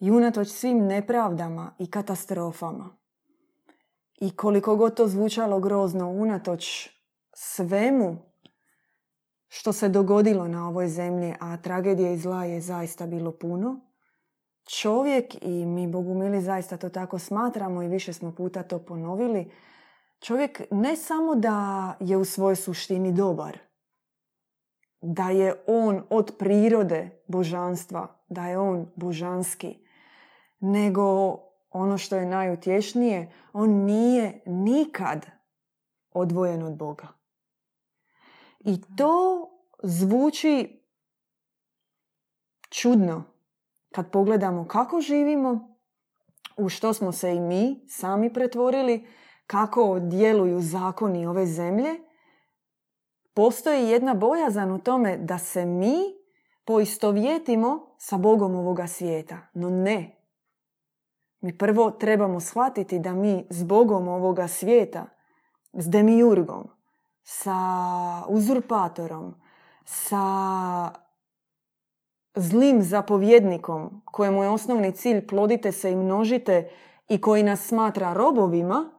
i 0.00 0.10
unatoč 0.10 0.48
svim 0.48 0.86
nepravdama 0.86 1.74
i 1.78 1.90
katastrofama. 1.90 2.96
I 4.20 4.36
koliko 4.36 4.76
god 4.76 4.94
to 4.94 5.08
zvučalo 5.08 5.60
grozno, 5.60 6.08
unatoč 6.08 6.88
svemu 7.32 8.16
što 9.48 9.72
se 9.72 9.88
dogodilo 9.88 10.48
na 10.48 10.68
ovoj 10.68 10.88
zemlji, 10.88 11.34
a 11.40 11.56
tragedije 11.56 12.14
i 12.14 12.18
zla 12.18 12.44
je 12.44 12.60
zaista 12.60 13.06
bilo 13.06 13.32
puno, 13.32 13.80
čovjek, 14.80 15.34
i 15.42 15.66
mi 15.66 15.86
Bogumili 15.86 16.40
zaista 16.40 16.76
to 16.76 16.88
tako 16.88 17.18
smatramo 17.18 17.82
i 17.82 17.88
više 17.88 18.12
smo 18.12 18.34
puta 18.34 18.62
to 18.62 18.78
ponovili, 18.78 19.50
čovjek 20.20 20.62
ne 20.70 20.96
samo 20.96 21.34
da 21.34 21.96
je 22.00 22.16
u 22.16 22.24
svojoj 22.24 22.56
suštini 22.56 23.12
dobar, 23.12 23.58
da 25.02 25.30
je 25.30 25.54
on 25.66 26.02
od 26.10 26.34
prirode 26.38 27.22
božanstva, 27.26 28.06
da 28.28 28.46
je 28.46 28.58
on 28.58 28.90
božanski, 28.96 29.78
nego 30.60 31.38
ono 31.70 31.98
što 31.98 32.16
je 32.16 32.26
najutješnije, 32.26 33.32
on 33.52 33.70
nije 33.70 34.42
nikad 34.46 35.26
odvojen 36.12 36.62
od 36.62 36.76
Boga. 36.76 37.08
I 38.60 38.80
to 38.96 39.48
zvuči 39.82 40.82
čudno 42.70 43.24
kad 43.92 44.10
pogledamo 44.10 44.68
kako 44.68 45.00
živimo, 45.00 45.76
u 46.56 46.68
što 46.68 46.92
smo 46.92 47.12
se 47.12 47.34
i 47.34 47.40
mi 47.40 47.84
sami 47.88 48.32
pretvorili, 48.32 49.06
kako 49.46 49.98
djeluju 50.00 50.60
zakoni 50.60 51.26
ove 51.26 51.46
zemlje, 51.46 51.90
postoji 53.34 53.88
jedna 53.88 54.14
bojazan 54.14 54.72
u 54.72 54.78
tome 54.78 55.16
da 55.16 55.38
se 55.38 55.64
mi 55.66 55.96
poistovjetimo 56.64 57.94
sa 57.98 58.16
Bogom 58.16 58.56
ovoga 58.56 58.86
svijeta. 58.86 59.38
No 59.54 59.70
ne. 59.70 60.16
Mi 61.40 61.58
prvo 61.58 61.90
trebamo 61.90 62.40
shvatiti 62.40 62.98
da 62.98 63.12
mi 63.12 63.46
s 63.50 63.64
Bogom 63.64 64.08
ovoga 64.08 64.48
svijeta, 64.48 65.06
s 65.72 65.88
demiurgom, 65.90 66.68
sa 67.22 67.56
uzurpatorom, 68.28 69.34
sa 69.84 70.22
zlim 72.34 72.82
zapovjednikom 72.82 74.02
kojemu 74.04 74.42
je 74.42 74.48
osnovni 74.48 74.92
cilj 74.92 75.26
plodite 75.26 75.72
se 75.72 75.92
i 75.92 75.96
množite 75.96 76.70
i 77.08 77.20
koji 77.20 77.42
nas 77.42 77.66
smatra 77.66 78.12
robovima, 78.12 78.90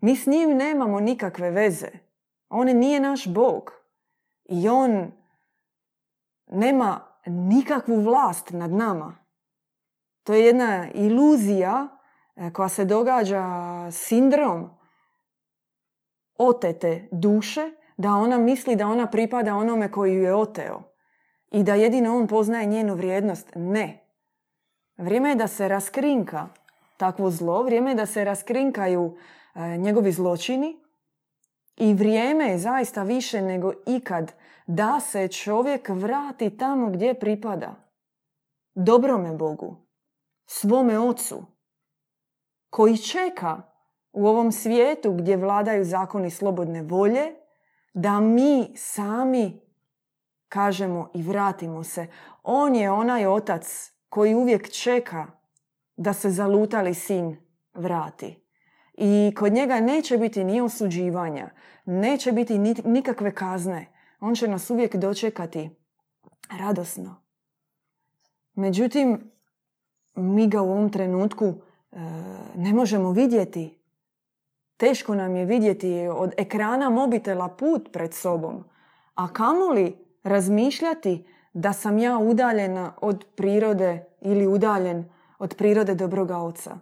mi 0.00 0.16
s 0.16 0.26
njim 0.26 0.50
nemamo 0.50 1.00
nikakve 1.00 1.50
veze. 1.50 2.05
On 2.48 2.66
nije 2.66 3.00
naš 3.00 3.26
Bog. 3.26 3.72
I 4.44 4.68
on 4.68 5.12
nema 6.46 7.00
nikakvu 7.26 8.00
vlast 8.00 8.50
nad 8.50 8.70
nama. 8.70 9.18
To 10.22 10.34
je 10.34 10.44
jedna 10.44 10.90
iluzija 10.94 11.88
e, 12.36 12.52
koja 12.52 12.68
se 12.68 12.84
događa 12.84 13.44
sindrom 13.90 14.70
otete 16.38 17.08
duše, 17.12 17.70
da 17.96 18.10
ona 18.10 18.38
misli 18.38 18.76
da 18.76 18.86
ona 18.86 19.06
pripada 19.06 19.54
onome 19.54 19.90
koji 19.90 20.14
ju 20.14 20.22
je 20.22 20.34
oteo 20.34 20.82
i 21.50 21.62
da 21.62 21.74
jedino 21.74 22.16
on 22.16 22.26
poznaje 22.26 22.66
njenu 22.66 22.94
vrijednost. 22.94 23.52
Ne. 23.54 24.06
Vrijeme 24.96 25.28
je 25.28 25.34
da 25.34 25.46
se 25.46 25.68
raskrinka 25.68 26.48
takvo 26.96 27.30
zlo, 27.30 27.62
vrijeme 27.62 27.90
je 27.90 27.94
da 27.94 28.06
se 28.06 28.24
raskrinkaju 28.24 29.16
e, 29.54 29.76
njegovi 29.76 30.12
zločini 30.12 30.85
i 31.76 31.94
vrijeme 31.94 32.44
je 32.44 32.58
zaista 32.58 33.02
više 33.02 33.42
nego 33.42 33.72
ikad 33.86 34.32
da 34.66 35.00
se 35.00 35.28
čovjek 35.28 35.88
vrati 35.88 36.56
tamo 36.56 36.90
gdje 36.90 37.18
pripada. 37.18 37.74
Dobrome 38.74 39.32
Bogu, 39.32 39.76
svome 40.46 40.98
ocu, 40.98 41.46
koji 42.70 42.96
čeka 42.96 43.62
u 44.12 44.26
ovom 44.26 44.52
svijetu 44.52 45.12
gdje 45.12 45.36
vladaju 45.36 45.84
zakoni 45.84 46.30
slobodne 46.30 46.82
volje, 46.82 47.34
da 47.94 48.20
mi 48.20 48.72
sami 48.76 49.60
kažemo 50.48 51.10
i 51.14 51.22
vratimo 51.22 51.84
se. 51.84 52.06
On 52.42 52.74
je 52.74 52.90
onaj 52.90 53.26
otac 53.26 53.92
koji 54.08 54.34
uvijek 54.34 54.70
čeka 54.70 55.26
da 55.96 56.12
se 56.12 56.30
zalutali 56.30 56.94
sin 56.94 57.36
vrati. 57.74 58.45
I 58.96 59.34
kod 59.38 59.52
njega 59.52 59.80
neće 59.80 60.18
biti 60.18 60.44
ni 60.44 60.60
osuđivanja, 60.60 61.50
neće 61.84 62.32
biti 62.32 62.58
nikakve 62.84 63.34
kazne. 63.34 63.86
On 64.20 64.34
će 64.34 64.48
nas 64.48 64.70
uvijek 64.70 64.96
dočekati 64.96 65.70
radosno. 66.58 67.22
Međutim, 68.54 69.30
mi 70.14 70.48
ga 70.48 70.62
u 70.62 70.70
ovom 70.70 70.92
trenutku 70.92 71.44
e, 71.44 71.54
ne 72.56 72.72
možemo 72.72 73.12
vidjeti. 73.12 73.78
Teško 74.76 75.14
nam 75.14 75.36
je 75.36 75.44
vidjeti 75.44 76.08
od 76.12 76.32
ekrana 76.36 76.90
mobitela 76.90 77.48
put 77.48 77.88
pred 77.92 78.14
sobom. 78.14 78.64
A 79.14 79.32
kamoli 79.32 79.96
razmišljati 80.22 81.26
da 81.52 81.72
sam 81.72 81.98
ja 81.98 82.18
udaljena 82.18 82.92
od 83.00 83.24
prirode 83.36 84.04
ili 84.20 84.46
udaljen 84.46 85.04
od 85.38 85.54
prirode 85.56 85.94
dobroga 85.94 86.38
oca. 86.38 86.78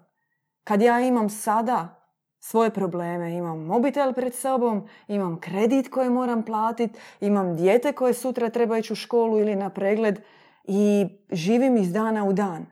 Kad 0.64 0.82
ja 0.82 1.00
imam 1.00 1.30
sada 1.30 2.03
svoje 2.44 2.70
probleme, 2.70 3.32
imam 3.32 3.64
mobitel 3.64 4.12
pred 4.12 4.34
sobom, 4.34 4.88
imam 5.08 5.40
kredit 5.40 5.88
koji 5.88 6.10
moram 6.10 6.42
platiti, 6.42 6.98
imam 7.20 7.56
dijete 7.56 7.92
koje 7.92 8.14
sutra 8.14 8.50
treba 8.50 8.78
ići 8.78 8.92
u 8.92 8.96
školu 8.96 9.38
ili 9.38 9.56
na 9.56 9.70
pregled 9.70 10.20
i 10.64 11.06
živim 11.30 11.76
iz 11.76 11.92
dana 11.92 12.24
u 12.24 12.32
dan. 12.32 12.66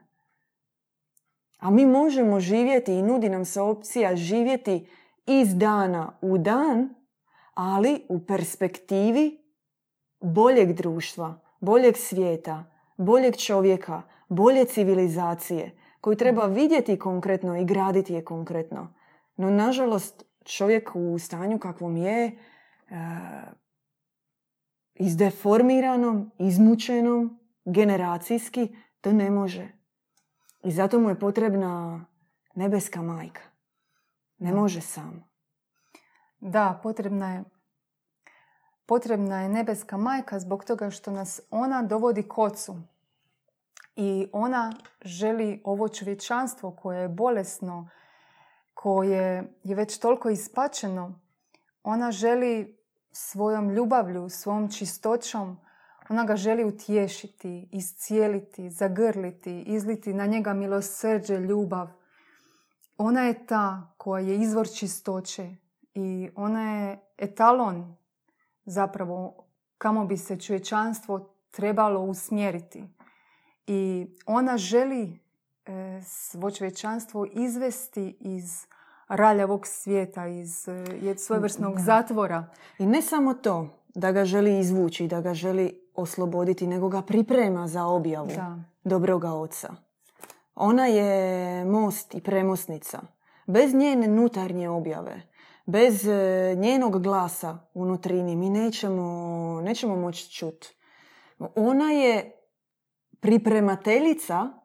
A 1.58 1.70
mi 1.70 1.86
možemo 1.86 2.40
živjeti 2.40 2.92
i 2.92 3.02
nudi 3.02 3.28
nam 3.28 3.44
se 3.44 3.60
opcija 3.60 4.16
živjeti 4.16 4.88
iz 5.26 5.56
dana 5.56 6.18
u 6.20 6.38
dan, 6.38 6.94
ali 7.54 8.02
u 8.08 8.26
perspektivi 8.26 9.38
boljeg 10.20 10.72
društva, 10.72 11.40
boljeg 11.60 11.96
svijeta, 11.96 12.64
boljeg 12.96 13.36
čovjeka, 13.36 14.02
bolje 14.28 14.64
civilizacije, 14.64 15.70
koju 16.00 16.16
treba 16.16 16.46
vidjeti 16.46 16.98
konkretno 16.98 17.56
i 17.56 17.64
graditi 17.64 18.14
je 18.14 18.24
konkretno. 18.24 19.01
No, 19.36 19.50
nažalost, 19.50 20.24
čovjek 20.44 20.90
u 20.94 21.18
stanju 21.18 21.58
kakvom 21.58 21.96
je, 21.96 22.26
e, 22.26 22.32
izdeformiranom, 24.94 26.30
izmučenom, 26.38 27.38
generacijski, 27.64 28.76
to 29.00 29.12
ne 29.12 29.30
može. 29.30 29.68
I 30.64 30.70
zato 30.70 31.00
mu 31.00 31.08
je 31.08 31.18
potrebna 31.18 32.04
nebeska 32.54 33.02
majka. 33.02 33.42
Ne 34.38 34.52
može 34.52 34.80
sam. 34.80 35.24
Da, 36.40 36.80
potrebna 36.82 37.34
je 37.34 37.44
potrebna 38.86 39.42
je 39.42 39.48
nebeska 39.48 39.96
majka 39.96 40.38
zbog 40.38 40.64
toga 40.64 40.90
što 40.90 41.10
nas 41.10 41.40
ona 41.50 41.82
dovodi 41.82 42.22
k 42.22 42.38
ocu. 42.38 42.76
I 43.96 44.26
ona 44.32 44.72
želi 45.04 45.60
ovo 45.64 45.88
čovječanstvo 45.88 46.70
koje 46.70 47.00
je 47.00 47.08
bolesno, 47.08 47.88
koje 48.82 49.52
je 49.62 49.74
već 49.74 49.98
toliko 49.98 50.30
ispačeno, 50.30 51.20
ona 51.82 52.12
želi 52.12 52.78
svojom 53.12 53.70
ljubavlju, 53.70 54.28
svom 54.28 54.72
čistoćom, 54.72 55.60
ona 56.08 56.24
ga 56.24 56.36
želi 56.36 56.64
utješiti, 56.64 57.68
iscijeliti, 57.72 58.70
zagrliti, 58.70 59.62
izliti 59.62 60.14
na 60.14 60.26
njega 60.26 60.52
milosrđe, 60.52 61.38
ljubav. 61.38 61.88
Ona 62.96 63.22
je 63.22 63.46
ta 63.46 63.94
koja 63.96 64.24
je 64.24 64.36
izvor 64.36 64.68
čistoće 64.68 65.56
i 65.94 66.30
ona 66.34 66.72
je 66.72 67.00
etalon 67.18 67.96
zapravo 68.64 69.46
kamo 69.78 70.04
bi 70.04 70.16
se 70.16 70.40
čovječanstvo 70.40 71.34
trebalo 71.50 72.00
usmjeriti. 72.00 72.84
I 73.66 74.06
ona 74.26 74.56
želi 74.56 75.21
e, 75.66 76.02
svo 76.02 76.50
čovječanstvo 76.50 77.26
izvesti 77.32 78.16
iz 78.20 78.66
raljavog 79.08 79.66
svijeta, 79.66 80.26
iz 80.26 80.68
e, 80.68 81.14
svojevrsnog 81.16 81.80
zatvora. 81.80 82.46
I 82.78 82.86
ne 82.86 83.02
samo 83.02 83.34
to, 83.34 83.68
da 83.94 84.12
ga 84.12 84.24
želi 84.24 84.58
izvući, 84.58 85.08
da 85.08 85.20
ga 85.20 85.34
želi 85.34 85.80
osloboditi, 85.94 86.66
nego 86.66 86.88
ga 86.88 87.02
priprema 87.02 87.68
za 87.68 87.84
objavu 87.84 88.28
da. 88.36 88.58
dobroga 88.84 89.32
oca. 89.32 89.74
Ona 90.54 90.86
je 90.86 91.64
most 91.64 92.14
i 92.14 92.20
premosnica. 92.20 93.00
Bez 93.46 93.74
njene 93.74 94.08
nutarnje 94.08 94.68
objave, 94.68 95.22
bez 95.66 96.08
e, 96.08 96.54
njenog 96.56 97.02
glasa 97.02 97.58
unutrini 97.74 98.36
mi 98.36 98.50
nećemo, 98.50 99.60
nećemo 99.60 99.96
moći 99.96 100.30
čuti. 100.30 100.76
Ona 101.54 101.90
je 101.90 102.32
pripremateljica 103.20 104.61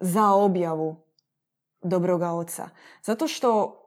za 0.00 0.30
objavu 0.30 0.96
dobroga 1.82 2.30
oca. 2.30 2.68
Zato 3.02 3.28
što 3.28 3.82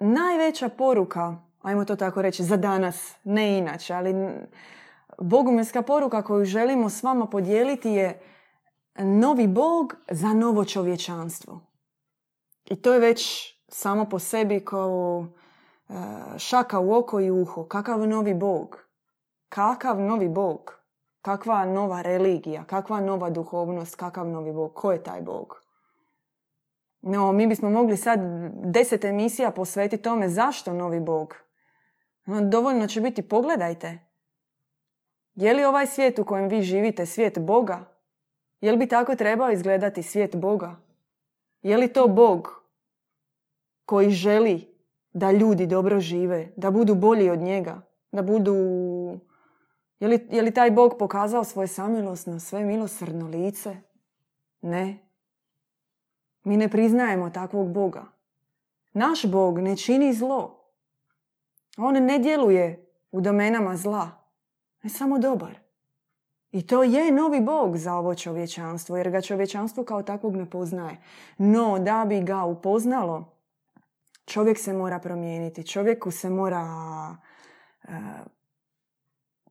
najveća 0.00 0.68
poruka, 0.68 1.36
ajmo 1.62 1.84
to 1.84 1.96
tako 1.96 2.22
reći, 2.22 2.44
za 2.44 2.56
danas, 2.56 3.14
ne 3.24 3.58
inače, 3.58 3.94
ali 3.94 4.14
bogumilska 5.18 5.82
poruka 5.82 6.22
koju 6.22 6.44
želimo 6.44 6.90
s 6.90 7.02
vama 7.02 7.26
podijeliti 7.26 7.90
je 7.90 8.20
novi 8.98 9.46
bog 9.46 9.94
za 10.10 10.32
novo 10.32 10.64
čovječanstvo. 10.64 11.60
I 12.64 12.82
to 12.82 12.92
je 12.92 13.00
već 13.00 13.52
samo 13.68 14.04
po 14.08 14.18
sebi 14.18 14.64
kao 14.64 15.26
e, 15.88 15.92
šaka 16.38 16.80
u 16.80 16.94
oko 16.94 17.20
i 17.20 17.30
uho. 17.30 17.64
Kakav 17.64 18.08
novi 18.08 18.34
bog? 18.34 18.78
Kakav 19.48 20.00
novi 20.00 20.28
bog? 20.28 20.81
Kakva 21.22 21.64
nova 21.64 22.02
religija? 22.02 22.64
Kakva 22.64 23.00
nova 23.00 23.30
duhovnost? 23.30 23.96
Kakav 23.96 24.26
novi 24.26 24.52
bog? 24.52 24.74
Ko 24.74 24.92
je 24.92 25.02
taj 25.02 25.22
bog? 25.22 25.62
No, 27.02 27.32
mi 27.32 27.46
bismo 27.46 27.70
mogli 27.70 27.96
sad 27.96 28.20
deset 28.64 29.04
emisija 29.04 29.50
posvetiti 29.50 30.02
tome 30.02 30.28
zašto 30.28 30.72
novi 30.72 31.00
bog. 31.00 31.34
dovoljno 32.50 32.86
će 32.86 33.00
biti 33.00 33.28
pogledajte. 33.28 33.98
Je 35.34 35.54
li 35.54 35.64
ovaj 35.64 35.86
svijet 35.86 36.18
u 36.18 36.24
kojem 36.24 36.48
vi 36.48 36.62
živite 36.62 37.06
svijet 37.06 37.38
Boga? 37.38 37.84
Je 38.60 38.72
li 38.72 38.78
bi 38.78 38.88
tako 38.88 39.14
trebao 39.14 39.50
izgledati 39.50 40.02
svijet 40.02 40.36
Boga? 40.36 40.76
Je 41.62 41.76
li 41.76 41.92
to 41.92 42.08
Bog 42.08 42.48
koji 43.84 44.10
želi 44.10 44.72
da 45.12 45.30
ljudi 45.30 45.66
dobro 45.66 46.00
žive, 46.00 46.52
da 46.56 46.70
budu 46.70 46.94
bolji 46.94 47.30
od 47.30 47.38
njega, 47.38 47.80
da 48.12 48.22
budu... 48.22 48.54
Je 50.02 50.08
li, 50.08 50.28
je 50.30 50.42
li 50.42 50.50
taj 50.54 50.70
Bog 50.70 50.94
pokazao 50.98 51.44
svoje 51.44 51.68
samilosno, 51.68 52.40
sve 52.40 52.64
milosrdno 52.64 53.28
lice? 53.28 53.76
Ne. 54.62 54.98
Mi 56.44 56.56
ne 56.56 56.68
priznajemo 56.68 57.30
takvog 57.30 57.72
Boga. 57.72 58.04
Naš 58.92 59.26
Bog 59.26 59.58
ne 59.58 59.76
čini 59.76 60.12
zlo. 60.12 60.64
On 61.76 61.94
ne 61.94 62.18
djeluje 62.18 62.86
u 63.12 63.20
domenama 63.20 63.76
zla. 63.76 64.10
Ne 64.82 64.90
samo 64.90 65.18
dobar. 65.18 65.58
I 66.52 66.66
to 66.66 66.82
je 66.82 67.12
novi 67.12 67.40
Bog 67.40 67.76
za 67.76 67.94
ovo 67.94 68.14
čovječanstvo, 68.14 68.96
jer 68.96 69.10
ga 69.10 69.20
čovječanstvo 69.20 69.84
kao 69.84 70.02
takvog 70.02 70.36
ne 70.36 70.50
poznaje. 70.50 70.96
No, 71.38 71.78
da 71.78 72.04
bi 72.08 72.20
ga 72.20 72.44
upoznalo, 72.44 73.38
čovjek 74.24 74.58
se 74.58 74.72
mora 74.72 74.98
promijeniti, 74.98 75.66
čovjeku 75.66 76.10
se 76.10 76.30
mora 76.30 76.66
e, 77.82 77.88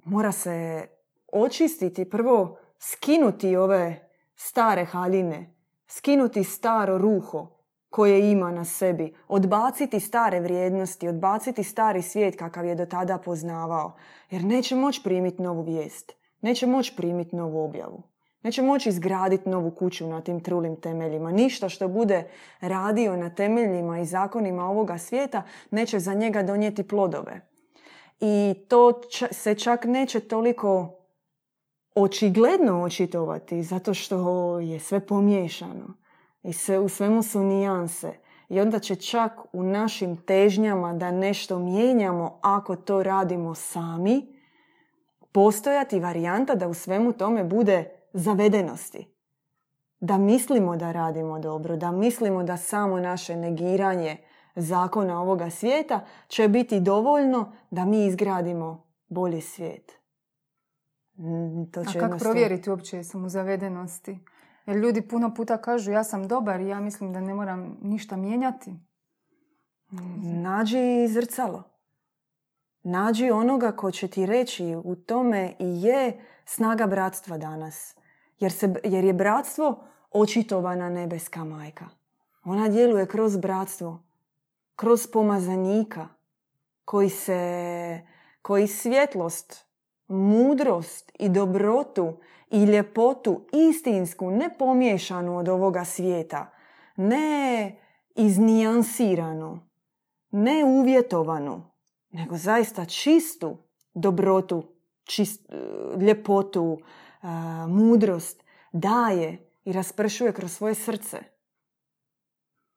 mora 0.04 0.32
se 0.32 0.88
očistiti, 1.32 2.10
prvo 2.10 2.58
skinuti 2.80 3.56
ove 3.56 4.10
stare 4.36 4.86
haljine, 4.86 5.56
skinuti 5.88 6.44
staro 6.44 6.98
ruho 6.98 7.48
koje 7.90 8.32
ima 8.32 8.52
na 8.52 8.66
sebi, 8.66 9.16
odbaciti 9.28 10.00
stare 10.00 10.40
vrijednosti, 10.40 11.08
odbaciti 11.08 11.64
stari 11.64 12.02
svijet 12.02 12.36
kakav 12.36 12.66
je 12.66 12.76
do 12.76 12.86
tada 12.86 13.18
poznavao, 13.18 13.96
jer 14.30 14.44
neće 14.44 14.76
moći 14.76 15.02
primiti 15.04 15.42
novu 15.42 15.62
vijest, 15.62 16.12
neće 16.42 16.68
moći 16.68 16.94
primiti 16.98 17.36
novu 17.36 17.64
objavu. 17.64 18.04
Neće 18.44 18.62
moći 18.62 18.90
izgraditi 18.90 19.50
novu 19.50 19.72
kuću 19.72 20.08
na 20.08 20.22
tim 20.22 20.40
trulim 20.40 20.82
temeljima. 20.82 21.32
Ništa 21.32 21.70
što 21.70 21.88
bude 21.88 22.28
radio 22.62 23.18
na 23.18 23.30
temeljima 23.30 24.00
i 24.00 24.06
zakonima 24.06 24.70
ovoga 24.70 24.98
svijeta 24.98 25.44
neće 25.72 26.00
za 26.00 26.14
njega 26.14 26.44
donijeti 26.44 26.88
plodove. 26.88 27.51
I 28.22 28.54
to 28.68 29.02
se 29.32 29.56
čak 29.56 29.86
neće 29.86 30.20
toliko 30.20 30.96
očigledno 31.96 32.84
očitovati 32.84 33.64
zato 33.64 33.94
što 33.94 34.60
je 34.60 34.80
sve 34.80 35.00
pomiješano. 35.00 35.94
I 36.44 36.54
sve, 36.54 36.80
u 36.80 36.90
svemu 36.90 37.24
su 37.24 37.40
nijanse. 37.40 38.14
I 38.50 38.60
onda 38.60 38.80
će 38.80 38.96
čak 38.96 39.32
u 39.54 39.64
našim 39.64 40.18
težnjama 40.18 40.94
da 40.94 41.12
nešto 41.12 41.60
mijenjamo 41.60 42.40
ako 42.42 42.76
to 42.76 43.04
radimo 43.04 43.56
sami, 43.56 44.42
postojati 45.32 46.00
varijanta 46.00 46.56
da 46.56 46.68
u 46.68 46.74
svemu 46.74 47.14
tome 47.14 47.44
bude 47.44 47.90
zavedenosti. 48.14 49.08
Da 50.00 50.18
mislimo 50.18 50.76
da 50.76 50.92
radimo 50.92 51.40
dobro, 51.40 51.78
da 51.78 51.92
mislimo 51.92 52.44
da 52.44 52.58
samo 52.58 53.00
naše 53.00 53.36
negiranje 53.36 54.18
zakona 54.56 55.22
ovoga 55.22 55.50
svijeta 55.50 56.06
će 56.28 56.48
biti 56.48 56.80
dovoljno 56.80 57.52
da 57.70 57.86
mi 57.86 58.06
izgradimo 58.06 58.84
bolji 59.08 59.42
svijet. 59.42 59.92
Mm, 61.18 61.72
to 61.72 61.86
će 61.86 62.00
A 62.00 62.02
kako 62.02 62.18
provjeriti 62.18 62.70
uopće 62.70 62.98
jesam 62.98 63.26
u 63.26 63.30
zavedenosti? 63.30 64.20
Jer 64.66 64.78
ljudi 64.78 65.08
puno 65.08 65.34
puta 65.34 65.58
kažu 65.58 65.92
ja 65.92 66.04
sam 66.04 66.28
dobar 66.28 66.60
i 66.60 66.68
ja 66.68 66.80
mislim 66.80 67.14
da 67.14 67.20
ne 67.20 67.34
moram 67.34 67.78
ništa 67.82 68.16
mijenjati. 68.16 68.76
Nađi 70.22 71.08
zrcalo. 71.08 71.64
Nađi 72.84 73.32
onoga 73.32 73.72
ko 73.72 73.92
će 73.92 74.08
ti 74.08 74.26
reći 74.26 74.76
u 74.84 74.96
tome 74.96 75.54
i 75.60 75.82
je 75.82 76.20
snaga 76.46 76.88
bratstva 76.88 77.38
danas. 77.38 77.96
Jer, 78.40 78.52
se, 78.52 78.74
jer 78.84 79.04
je 79.04 79.14
bratstvo 79.14 79.84
očitovana 80.12 80.90
nebeska 80.90 81.44
majka. 81.44 81.86
Ona 82.44 82.70
djeluje 82.70 83.06
kroz 83.06 83.38
bratstvo, 83.38 84.04
kroz 84.76 85.08
pomazanika 85.08 86.08
koji 86.86 87.10
se, 87.10 88.02
koji 88.42 88.68
svjetlost, 88.68 89.66
mudrost 90.08 91.12
i 91.20 91.30
dobrotu 91.30 92.18
i 92.50 92.64
ljepotu 92.64 93.46
istinsku, 93.70 94.32
ne 94.32 94.50
pomiješanu 94.60 95.38
od 95.38 95.50
ovoga 95.50 95.86
svijeta, 95.86 96.52
ne 96.96 97.76
iznijansiranu, 98.16 99.60
ne 100.32 100.64
uvjetovanu, 100.66 101.72
nego 102.10 102.38
zaista 102.38 102.86
čistu 102.86 103.58
dobrotu, 103.94 104.64
čist, 105.04 105.50
ljepotu, 106.02 106.78
mudrost 107.68 108.44
daje 108.72 109.50
i 109.66 109.74
raspršuje 109.74 110.34
kroz 110.34 110.52
svoje 110.52 110.76
srce. 110.76 111.18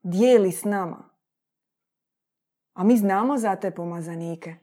Dijeli 0.03 0.53
s 0.53 0.65
nama. 0.65 1.14
A 2.75 2.85
mi 2.85 2.97
znamo 2.97 3.39
za 3.39 3.57
te 3.57 3.71
pomazanike. 3.71 4.55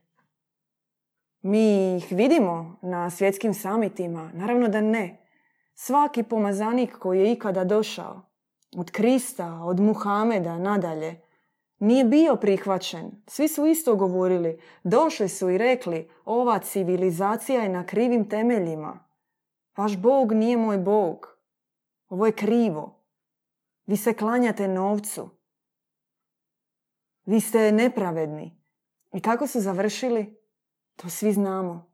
Mi 1.42 1.98
ih 1.98 2.08
vidimo 2.12 2.80
na 2.82 3.10
svjetskim 3.10 3.54
samitima. 3.54 4.32
Naravno 4.34 4.68
da 4.68 4.82
ne. 4.82 5.18
Svaki 5.74 6.24
pomazanik 6.24 6.98
koji 6.98 7.20
je 7.20 7.32
ikada 7.32 7.64
došao 7.64 8.32
od 8.78 8.92
Krista, 8.92 9.60
od 9.64 9.80
Muhameda 9.80 10.58
nadalje, 10.58 11.22
nije 11.80 12.04
bio 12.04 12.36
prihvaćen. 12.36 13.12
Svi 13.28 13.48
su 13.48 13.66
isto 13.66 13.96
govorili. 13.96 14.60
Došli 14.84 15.30
su 15.30 15.50
i 15.50 15.58
rekli, 15.58 16.10
ova 16.26 16.60
civilizacija 16.60 17.62
je 17.62 17.70
na 17.70 17.86
krivim 17.86 18.30
temeljima. 18.30 19.00
Vaš 19.78 19.98
Bog 19.98 20.32
nije 20.32 20.58
moj 20.58 20.78
Bog. 20.78 21.28
Ovo 22.10 22.26
je 22.26 22.32
krivo. 22.32 23.04
Vi 23.86 23.98
se 23.98 24.14
klanjate 24.14 24.68
novcu. 24.68 25.30
Vi 27.32 27.42
ste 27.42 27.72
nepravedni. 27.72 28.58
I 29.14 29.20
kako 29.20 29.48
su 29.48 29.60
završili? 29.60 30.42
To 30.96 31.10
svi 31.10 31.34
znamo. 31.34 31.94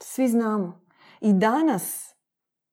Svi 0.00 0.28
znamo. 0.28 0.86
I 1.20 1.32
danas, 1.32 2.14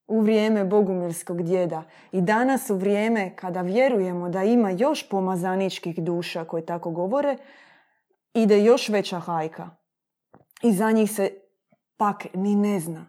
u 0.06 0.20
vrijeme 0.20 0.64
Bogumilskog 0.64 1.42
djeda, 1.42 1.82
i 2.12 2.20
danas 2.20 2.70
u 2.70 2.76
vrijeme 2.76 3.36
kada 3.36 3.62
vjerujemo 3.62 4.28
da 4.28 4.42
ima 4.42 4.70
još 4.70 5.08
pomazaničkih 5.08 6.04
duša 6.04 6.44
koje 6.44 6.66
tako 6.66 6.90
govore, 6.90 7.36
ide 8.34 8.64
još 8.64 8.88
veća 8.88 9.18
hajka. 9.18 9.70
I 10.62 10.72
za 10.72 10.90
njih 10.90 11.12
se 11.12 11.30
pak 11.96 12.26
ni 12.34 12.54
ne 12.54 12.80
zna. 12.80 13.06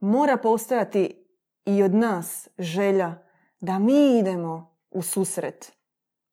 Mora 0.00 0.36
postojati 0.36 1.26
i 1.64 1.82
od 1.82 1.94
nas 1.94 2.48
želja 2.58 3.14
da 3.60 3.78
mi 3.78 4.18
idemo 4.18 4.76
u 4.90 5.02
susret 5.02 5.81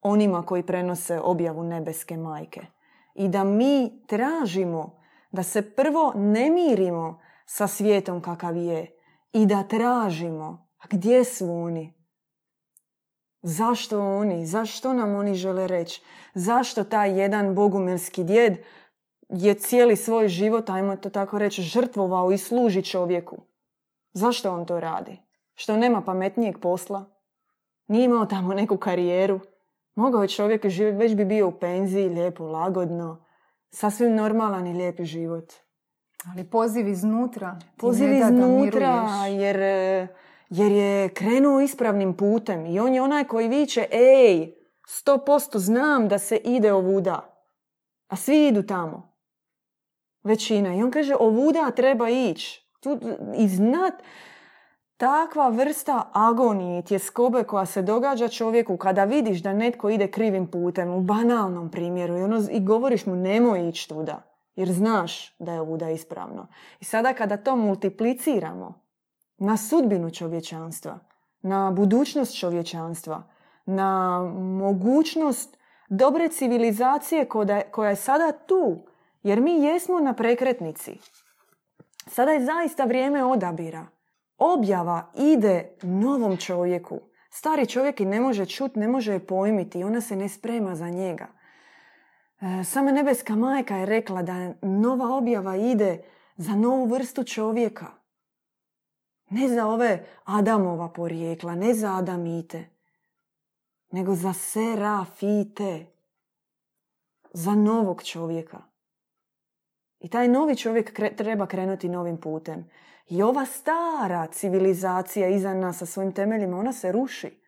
onima 0.02 0.46
koji 0.46 0.64
prenose 0.64 1.20
objavu 1.20 1.64
nebeske 1.64 2.18
majke. 2.18 2.62
I 3.16 3.28
da 3.28 3.44
mi 3.44 4.04
tražimo 4.08 5.00
da 5.32 5.44
se 5.44 5.76
prvo 5.76 6.14
ne 6.16 6.50
mirimo 6.50 7.20
sa 7.46 7.68
svijetom 7.68 8.22
kakav 8.22 8.58
je 8.58 8.96
i 9.34 9.46
da 9.46 9.64
tražimo 9.64 10.70
a 10.80 10.84
gdje 10.90 11.24
su 11.24 11.52
oni? 11.52 11.94
Zašto 13.42 14.18
oni? 14.18 14.46
Zašto 14.46 14.94
nam 14.94 15.16
oni 15.16 15.36
žele 15.36 15.68
reći? 15.68 16.02
Zašto 16.34 16.84
taj 16.84 17.20
jedan 17.22 17.56
bogumilski 17.56 18.24
djed 18.24 18.58
je 19.30 19.54
cijeli 19.54 19.96
svoj 19.96 20.28
život, 20.28 20.70
ajmo 20.70 20.96
to 20.96 21.10
tako 21.10 21.40
reći, 21.40 21.62
žrtvovao 21.62 22.32
i 22.32 22.38
služi 22.38 22.84
čovjeku? 22.84 23.38
Zašto 24.14 24.54
on 24.54 24.66
to 24.66 24.80
radi? 24.80 25.18
Što 25.54 25.78
nema 25.78 26.02
pametnijeg 26.02 26.60
posla? 26.60 27.06
Nije 27.88 28.06
imao 28.06 28.26
tamo 28.26 28.54
neku 28.54 28.78
karijeru? 28.78 29.40
Mogao 29.96 30.22
je 30.22 30.28
čovjek 30.28 30.70
živjeti, 30.70 30.98
već 30.98 31.16
bi 31.16 31.26
bio 31.26 31.48
u 31.48 31.52
penziji, 31.52 32.10
lijepo, 32.10 32.44
lagodno, 32.44 33.26
sasvim 33.70 34.16
normalan 34.16 34.68
i 34.68 34.74
lijepi 34.74 35.06
život. 35.06 35.54
Ali 36.32 36.50
poziv 36.50 36.88
iznutra. 36.88 37.60
Poziv 37.78 38.14
iznutra, 38.14 39.08
jer, 39.28 39.58
jer 40.50 40.72
je 40.72 41.10
krenuo 41.10 41.62
ispravnim 41.62 42.18
putem. 42.18 42.66
I 42.66 42.80
on 42.80 42.94
je 42.94 43.02
onaj 43.02 43.24
koji 43.24 43.48
viče, 43.48 43.88
ej, 43.92 44.54
sto 44.88 45.18
posto 45.18 45.60
znam 45.60 46.08
da 46.08 46.20
se 46.20 46.38
ide 46.38 46.74
ovuda. 46.74 47.44
A 48.08 48.16
svi 48.16 48.48
idu 48.48 48.64
tamo. 48.64 49.16
Većina. 50.24 50.76
I 50.76 50.84
on 50.84 50.92
kaže, 50.92 51.16
ovuda 51.20 51.72
treba 51.72 52.10
ići. 52.10 52.70
Tu, 52.80 53.00
I 53.36 53.48
znat, 53.48 53.94
takva 55.00 55.50
vrsta 55.50 56.10
agonije 56.14 56.82
tjeskobe 56.82 57.44
koja 57.44 57.66
se 57.66 57.82
događa 57.82 58.28
čovjeku 58.28 58.78
kada 58.78 59.04
vidiš 59.04 59.42
da 59.42 59.54
netko 59.54 59.90
ide 59.90 60.08
krivim 60.08 60.48
putem, 60.48 60.90
u 60.90 61.02
banalnom 61.02 61.72
primjeru, 61.72 62.18
i, 62.18 62.22
ono, 62.22 62.42
i 62.52 62.60
govoriš 62.60 63.06
mu 63.06 63.16
nemoj 63.16 63.70
ići 63.70 63.90
tuda, 63.90 64.22
jer 64.56 64.72
znaš 64.72 65.36
da 65.40 65.54
je 65.54 65.62
ovuda 65.62 65.90
ispravno. 65.90 66.48
I 66.80 66.86
sada 66.86 67.14
kada 67.14 67.38
to 67.38 67.56
multipliciramo 67.56 68.82
na 69.38 69.58
sudbinu 69.58 70.12
čovječanstva, 70.12 71.00
na 71.42 71.72
budućnost 71.72 72.40
čovječanstva, 72.40 73.24
na 73.66 74.20
mogućnost 74.38 75.58
dobre 75.90 76.28
civilizacije 76.28 77.26
koja 77.72 77.90
je 77.90 77.96
sada 77.96 78.32
tu, 78.32 78.78
jer 79.24 79.42
mi 79.42 79.64
jesmo 79.64 80.00
na 80.00 80.14
prekretnici. 80.14 80.98
Sada 82.08 82.32
je 82.32 82.46
zaista 82.46 82.84
vrijeme 82.84 83.24
odabira 83.24 83.99
objava 84.40 85.12
ide 85.16 85.70
novom 85.82 86.38
čovjeku. 86.38 87.00
Stari 87.30 87.66
čovjek 87.66 88.00
i 88.00 88.06
ne 88.06 88.20
može 88.20 88.46
čut, 88.46 88.76
ne 88.76 88.88
može 88.88 89.14
je 89.14 89.26
pojmiti 89.26 89.80
i 89.80 89.84
ona 89.84 90.02
se 90.02 90.16
ne 90.16 90.30
sprema 90.30 90.76
za 90.76 90.90
njega. 90.90 91.28
E, 92.42 92.64
sama 92.64 92.92
nebeska 92.92 93.36
majka 93.36 93.76
je 93.76 93.86
rekla 93.86 94.22
da 94.22 94.54
nova 94.62 95.16
objava 95.16 95.56
ide 95.56 96.04
za 96.38 96.56
novu 96.56 96.86
vrstu 96.86 97.24
čovjeka. 97.24 97.88
Ne 99.30 99.48
za 99.48 99.68
ove 99.68 100.06
Adamova 100.24 100.90
porijekla, 100.90 101.56
ne 101.56 101.74
za 101.74 101.96
Adamite, 101.96 102.70
nego 103.92 104.16
za 104.16 104.34
Serafite. 104.34 105.86
Za 107.34 107.56
novog 107.56 108.04
čovjeka. 108.04 108.62
I 110.00 110.10
taj 110.10 110.28
novi 110.28 110.56
čovjek 110.56 111.00
treba 111.18 111.46
krenuti 111.46 111.90
novim 111.90 112.18
putem. 112.18 112.70
I 113.10 113.24
ova 113.24 113.46
stara 113.46 114.28
civilizacija 114.28 115.28
iza 115.28 115.54
nas 115.54 115.78
sa 115.78 115.86
svojim 115.86 116.12
temeljima, 116.12 116.60
ona 116.60 116.74
se 116.74 116.92
ruši. 116.92 117.40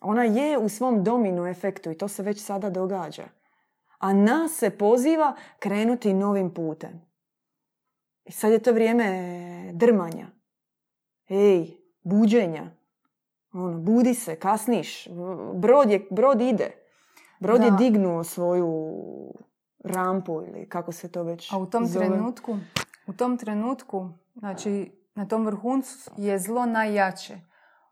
Ona 0.00 0.24
je 0.24 0.58
u 0.58 0.68
svom 0.68 1.04
dominu 1.04 1.46
efektu 1.46 1.90
i 1.90 1.98
to 1.98 2.08
se 2.08 2.22
već 2.22 2.44
sada 2.44 2.70
događa. 2.70 3.24
A 3.98 4.12
nas 4.12 4.52
se 4.52 4.70
poziva 4.70 5.36
krenuti 5.58 6.14
novim 6.14 6.54
putem. 6.54 7.10
I 8.24 8.32
sad 8.32 8.52
je 8.52 8.58
to 8.58 8.72
vrijeme 8.72 9.70
drmanja. 9.72 10.26
Ej, 11.28 11.70
buđenja. 12.02 12.70
Ono, 13.52 13.78
budi 13.78 14.14
se, 14.14 14.36
kasniš. 14.36 15.08
Brod, 15.54 15.90
je, 15.90 16.06
brod 16.10 16.40
ide. 16.40 16.70
Brod 17.40 17.62
je 17.62 17.70
dignuo 17.78 18.24
svoju 18.24 18.94
rampu 19.84 20.42
ili 20.46 20.68
kako 20.68 20.92
se 20.92 21.12
to 21.12 21.22
već 21.22 21.52
A 21.52 21.58
u 21.58 21.66
tom 21.66 21.86
zove. 21.86 22.06
trenutku, 22.06 22.58
u 23.06 23.12
tom 23.12 23.38
trenutku 23.38 24.08
Znači, 24.40 24.92
na 25.14 25.28
tom 25.28 25.46
vrhuncu 25.46 26.10
je 26.16 26.38
zlo 26.38 26.66
najjače. 26.66 27.40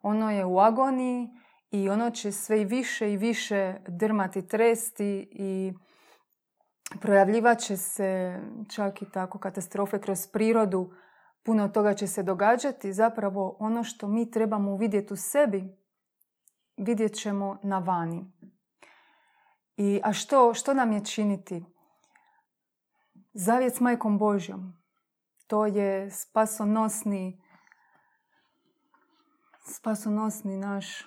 Ono 0.02 0.30
je 0.30 0.44
u 0.44 0.58
agoniji 0.58 1.28
i 1.70 1.88
ono 1.88 2.10
će 2.10 2.32
sve 2.32 2.60
i 2.60 2.64
više 2.64 3.12
i 3.12 3.16
više 3.16 3.74
drmati, 3.88 4.48
tresti 4.48 5.28
i 5.32 5.72
projavljivat 7.00 7.58
će 7.58 7.76
se 7.76 8.40
čak 8.74 9.02
i 9.02 9.10
tako 9.10 9.38
katastrofe 9.38 10.00
kroz 10.00 10.26
prirodu. 10.26 10.92
Puno 11.42 11.68
toga 11.68 11.94
će 11.94 12.06
se 12.06 12.22
događati. 12.22 12.92
Zapravo 12.92 13.56
ono 13.60 13.84
što 13.84 14.08
mi 14.08 14.30
trebamo 14.30 14.76
vidjeti 14.76 15.12
u 15.12 15.16
sebi, 15.16 15.76
vidjet 16.76 17.14
ćemo 17.14 17.58
na 17.62 17.78
vani. 17.78 18.32
I, 19.76 20.00
a 20.04 20.12
što, 20.12 20.54
što 20.54 20.74
nam 20.74 20.92
je 20.92 21.04
činiti? 21.04 21.64
Zavjet 23.32 23.74
s 23.74 23.80
majkom 23.80 24.18
Božjom 24.18 24.78
to 25.48 25.66
je 25.66 26.10
spasonosni 26.10 27.40
spasonosni 29.68 30.56
naš 30.56 31.04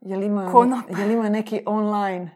Jel 0.00 0.22
ima, 0.22 0.52
konop. 0.52 0.80
jel 0.98 1.10
ima 1.10 1.28
neki 1.28 1.62
online? 1.66 2.30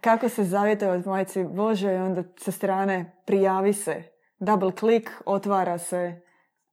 Kako 0.00 0.28
se 0.28 0.44
zavjetovati 0.44 1.08
majci? 1.08 1.44
Bože 1.44 1.92
i 1.92 1.96
onda 1.96 2.22
sa 2.36 2.50
strane 2.52 3.22
prijavi 3.26 3.72
se. 3.72 4.02
Double 4.38 4.72
click, 4.78 5.10
otvara 5.26 5.78
se. 5.78 6.20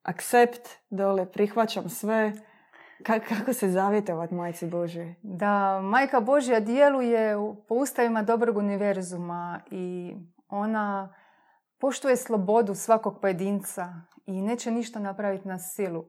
Accept, 0.04 0.70
dole 0.90 1.32
prihvaćam 1.32 1.90
sve. 1.90 2.34
Kako 3.04 3.54
se 3.54 3.70
zavjetovati 3.70 4.34
majci 4.34 4.68
Bože? 4.68 5.14
Da, 5.22 5.82
majka 5.84 6.20
Božja 6.20 6.60
djeluje 6.60 7.36
po 7.68 7.76
ustavima 7.76 8.24
dobrog 8.24 8.58
univerzuma 8.58 9.60
i 9.72 10.16
ona 10.50 11.14
poštuje 11.82 12.18
slobodu 12.18 12.76
svakog 12.76 13.20
pojedinca 13.22 13.94
i 14.26 14.42
neće 14.42 14.72
ništa 14.72 15.00
napraviti 15.00 15.48
na 15.48 15.60
silu. 15.60 16.06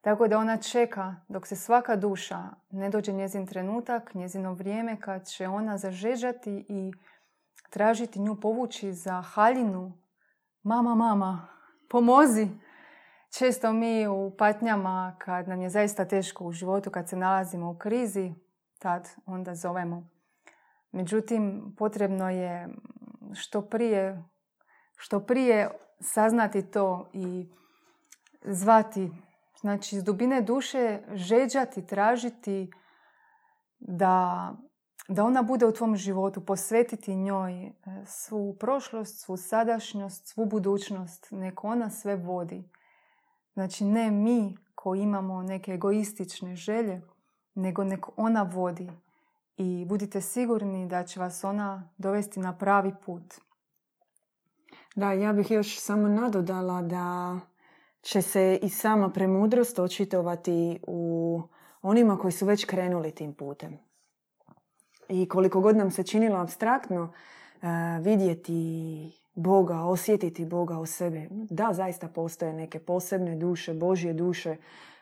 Tako 0.00 0.28
da 0.28 0.38
ona 0.38 0.56
čeka 0.56 1.16
dok 1.28 1.46
se 1.46 1.56
svaka 1.56 1.96
duša 1.96 2.42
ne 2.70 2.90
dođe 2.90 3.12
njezin 3.12 3.46
trenutak, 3.46 4.14
njezino 4.14 4.52
vrijeme 4.54 5.00
kad 5.00 5.26
će 5.26 5.48
ona 5.48 5.78
zažeđati 5.78 6.66
i 6.68 6.92
tražiti 7.70 8.20
nju 8.20 8.40
povući 8.40 8.92
za 8.92 9.22
haljinu. 9.22 9.92
Mama, 10.62 10.94
mama, 10.94 11.48
pomozi! 11.90 12.48
Često 13.38 13.72
mi 13.72 14.06
u 14.06 14.32
patnjama 14.38 15.16
kad 15.18 15.48
nam 15.48 15.60
je 15.60 15.70
zaista 15.70 16.04
teško 16.04 16.44
u 16.44 16.52
životu, 16.52 16.90
kad 16.90 17.08
se 17.08 17.16
nalazimo 17.16 17.70
u 17.70 17.78
krizi, 17.78 18.34
tad 18.78 19.08
onda 19.26 19.54
zovemo. 19.54 20.08
Međutim, 20.92 21.74
potrebno 21.78 22.30
je 22.30 22.68
što 23.34 23.62
prije 23.62 24.24
što 24.98 25.20
prije 25.20 25.70
saznati 26.00 26.62
to 26.62 27.10
i 27.12 27.48
zvati, 28.44 29.10
znači 29.60 29.96
iz 29.96 30.04
dubine 30.04 30.42
duše 30.42 31.00
žeđati, 31.12 31.86
tražiti 31.86 32.70
da, 33.78 34.52
da 35.08 35.24
ona 35.24 35.42
bude 35.42 35.66
u 35.66 35.72
tvom 35.72 35.96
životu, 35.96 36.44
posvetiti 36.44 37.16
njoj 37.16 37.66
e, 37.66 37.72
svu 38.06 38.56
prošlost, 38.60 39.20
svu 39.20 39.36
sadašnjost, 39.36 40.26
svu 40.26 40.46
budućnost, 40.46 41.28
nek 41.30 41.64
ona 41.64 41.90
sve 41.90 42.16
vodi. 42.16 42.70
Znači 43.52 43.84
ne 43.84 44.10
mi 44.10 44.56
koji 44.74 45.00
imamo 45.00 45.42
neke 45.42 45.72
egoistične 45.72 46.56
želje, 46.56 47.02
nego 47.54 47.84
nek 47.84 48.06
ona 48.16 48.42
vodi. 48.42 48.90
I 49.56 49.84
budite 49.88 50.20
sigurni 50.20 50.88
da 50.88 51.04
će 51.04 51.20
vas 51.20 51.44
ona 51.44 51.90
dovesti 51.98 52.40
na 52.40 52.58
pravi 52.58 52.92
put. 53.06 53.47
Da, 54.98 55.12
ja 55.12 55.32
bih 55.32 55.50
još 55.50 55.78
samo 55.78 56.08
nadodala 56.08 56.82
da 56.82 57.38
će 58.00 58.22
se 58.22 58.58
i 58.62 58.68
sama 58.68 59.10
premudrost 59.10 59.78
očitovati 59.78 60.78
u 60.86 61.42
onima 61.82 62.18
koji 62.18 62.32
su 62.32 62.46
već 62.46 62.64
krenuli 62.64 63.10
tim 63.10 63.34
putem. 63.34 63.78
I 65.08 65.28
koliko 65.28 65.60
god 65.60 65.76
nam 65.76 65.90
se 65.90 66.02
činilo 66.02 66.38
abstraktno 66.38 67.12
e, 67.12 67.66
vidjeti 68.00 69.12
Boga, 69.34 69.80
osjetiti 69.80 70.44
Boga 70.44 70.78
u 70.78 70.86
sebi. 70.86 71.28
Da, 71.30 71.68
zaista 71.72 72.08
postoje 72.08 72.52
neke 72.52 72.78
posebne 72.78 73.36
duše, 73.36 73.74
Božje 73.74 74.12
duše, 74.12 74.56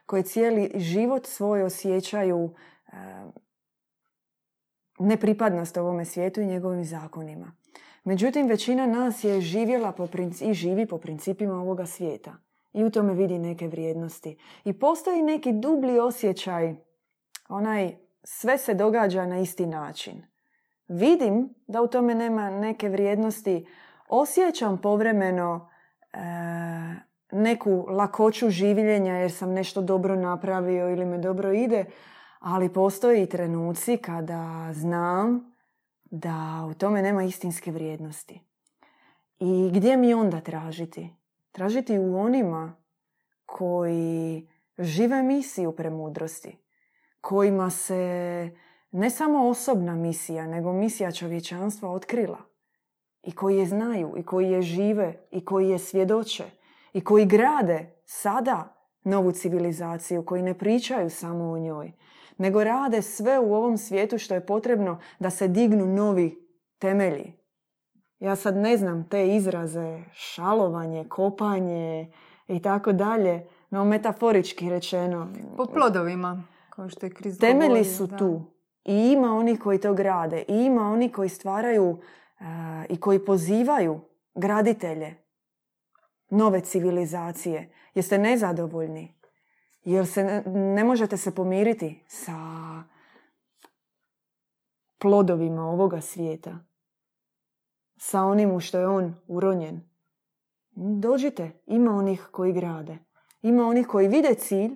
koje 0.06 0.22
cijeli 0.22 0.70
život 0.74 1.26
svoj 1.26 1.62
osjećaju 1.62 2.50
e, 2.86 2.96
nepripadnost 4.98 5.76
ovome 5.76 6.04
svijetu 6.04 6.40
i 6.40 6.46
njegovim 6.46 6.84
zakonima. 6.84 7.52
Međutim, 8.06 8.46
većina 8.46 8.86
nas 8.86 9.24
je 9.24 9.40
živjela 9.40 9.92
po 9.92 10.08
i 10.40 10.54
živi 10.54 10.86
po 10.86 10.98
principima 10.98 11.54
ovoga 11.54 11.86
svijeta. 11.86 12.34
I 12.72 12.84
u 12.84 12.90
tome 12.90 13.14
vidi 13.14 13.38
neke 13.38 13.68
vrijednosti. 13.68 14.38
I 14.64 14.72
postoji 14.72 15.22
neki 15.22 15.52
dublji 15.52 15.98
osjećaj, 15.98 16.74
onaj 17.48 17.96
sve 18.22 18.58
se 18.58 18.74
događa 18.74 19.26
na 19.26 19.38
isti 19.38 19.66
način. 19.66 20.22
Vidim 20.88 21.54
da 21.66 21.82
u 21.82 21.86
tome 21.86 22.14
nema 22.14 22.50
neke 22.50 22.88
vrijednosti, 22.88 23.66
osjećam 24.08 24.80
povremeno 24.80 25.68
e, 26.12 26.18
neku 27.32 27.86
lakoću 27.88 28.50
življenja 28.50 29.14
jer 29.14 29.32
sam 29.32 29.52
nešto 29.52 29.82
dobro 29.82 30.16
napravio 30.16 30.90
ili 30.90 31.04
me 31.04 31.18
dobro 31.18 31.52
ide, 31.52 31.84
ali 32.38 32.72
postoji 32.72 33.22
i 33.22 33.28
trenuci 33.28 33.96
kada 33.96 34.72
znam 34.72 35.55
da 36.10 36.66
u 36.70 36.74
tome 36.74 37.02
nema 37.02 37.24
istinske 37.24 37.72
vrijednosti. 37.72 38.40
I 39.38 39.70
gdje 39.74 39.96
mi 39.96 40.14
onda 40.14 40.40
tražiti? 40.40 41.16
Tražiti 41.52 41.98
u 41.98 42.18
onima 42.18 42.76
koji 43.46 44.48
žive 44.78 45.22
misiju 45.22 45.72
premudrosti, 45.72 46.58
kojima 47.20 47.70
se 47.70 48.50
ne 48.90 49.10
samo 49.10 49.48
osobna 49.48 49.94
misija, 49.94 50.46
nego 50.46 50.72
misija 50.72 51.12
čovječanstva 51.12 51.90
otkrila 51.90 52.38
i 53.22 53.32
koji 53.32 53.58
je 53.58 53.66
znaju 53.66 54.14
i 54.16 54.22
koji 54.22 54.50
je 54.50 54.62
žive 54.62 55.26
i 55.30 55.44
koji 55.44 55.68
je 55.68 55.78
svjedoče 55.78 56.44
i 56.92 57.00
koji 57.00 57.26
grade 57.26 58.02
sada 58.04 58.76
novu 59.04 59.32
civilizaciju, 59.32 60.24
koji 60.24 60.42
ne 60.42 60.58
pričaju 60.58 61.10
samo 61.10 61.50
o 61.50 61.58
njoj, 61.58 61.92
nego 62.38 62.64
rade 62.64 63.02
sve 63.02 63.38
u 63.38 63.54
ovom 63.54 63.78
svijetu 63.78 64.18
što 64.18 64.34
je 64.34 64.46
potrebno 64.46 65.00
da 65.18 65.30
se 65.30 65.48
dignu 65.48 65.86
novi 65.86 66.48
temelji. 66.78 67.32
Ja 68.18 68.36
sad 68.36 68.56
ne 68.56 68.76
znam 68.76 69.08
te 69.08 69.34
izraze, 69.34 70.02
šalovanje, 70.12 71.08
kopanje 71.08 72.12
i 72.48 72.62
tako 72.62 72.92
dalje, 72.92 73.46
no 73.70 73.84
metaforički 73.84 74.70
rečeno. 74.70 75.28
Po 75.56 75.64
plodovima, 75.64 76.42
kao 76.70 76.88
što 76.88 77.06
je 77.06 77.10
kriz 77.10 77.38
Temelji 77.38 77.84
su 77.84 78.06
tu. 78.18 78.56
I 78.84 79.12
ima 79.12 79.34
oni 79.34 79.56
koji 79.56 79.80
to 79.80 79.94
grade. 79.94 80.44
I 80.48 80.64
ima 80.64 80.90
oni 80.90 81.12
koji 81.12 81.28
stvaraju 81.28 81.98
i 82.88 83.00
koji 83.00 83.24
pozivaju 83.24 84.00
graditelje 84.34 85.16
nove 86.30 86.60
civilizacije. 86.60 87.72
Jeste 87.94 88.18
nezadovoljni? 88.18 89.15
Jer 89.86 90.06
se 90.06 90.24
ne, 90.24 90.42
ne 90.74 90.84
možete 90.84 91.16
se 91.16 91.34
pomiriti 91.34 92.04
sa 92.08 92.32
plodovima 94.98 95.62
ovoga 95.62 96.00
svijeta. 96.00 96.58
Sa 97.96 98.22
onim 98.22 98.50
u 98.50 98.60
što 98.60 98.78
je 98.78 98.88
on 98.88 99.14
uronjen. 99.26 99.90
Dođite, 100.76 101.62
ima 101.66 101.90
onih 101.90 102.28
koji 102.30 102.52
grade. 102.52 102.98
Ima 103.42 103.66
onih 103.66 103.86
koji 103.86 104.08
vide 104.08 104.34
cilj, 104.34 104.72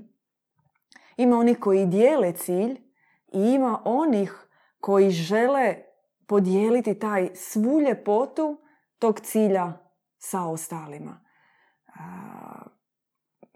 ima 1.16 1.38
onih 1.38 1.58
koji 1.58 1.86
dijele 1.86 2.32
cilj 2.32 2.72
i 3.32 3.40
ima 3.40 3.82
onih 3.84 4.48
koji 4.80 5.11
žele 5.11 5.74
podijeliti 6.26 6.98
taj 6.98 7.30
svu 7.34 7.80
ljepotu 7.80 8.61
tog 8.98 9.20
cilja 9.20 9.72
sa 10.18 10.44
ostalima. 10.44 11.24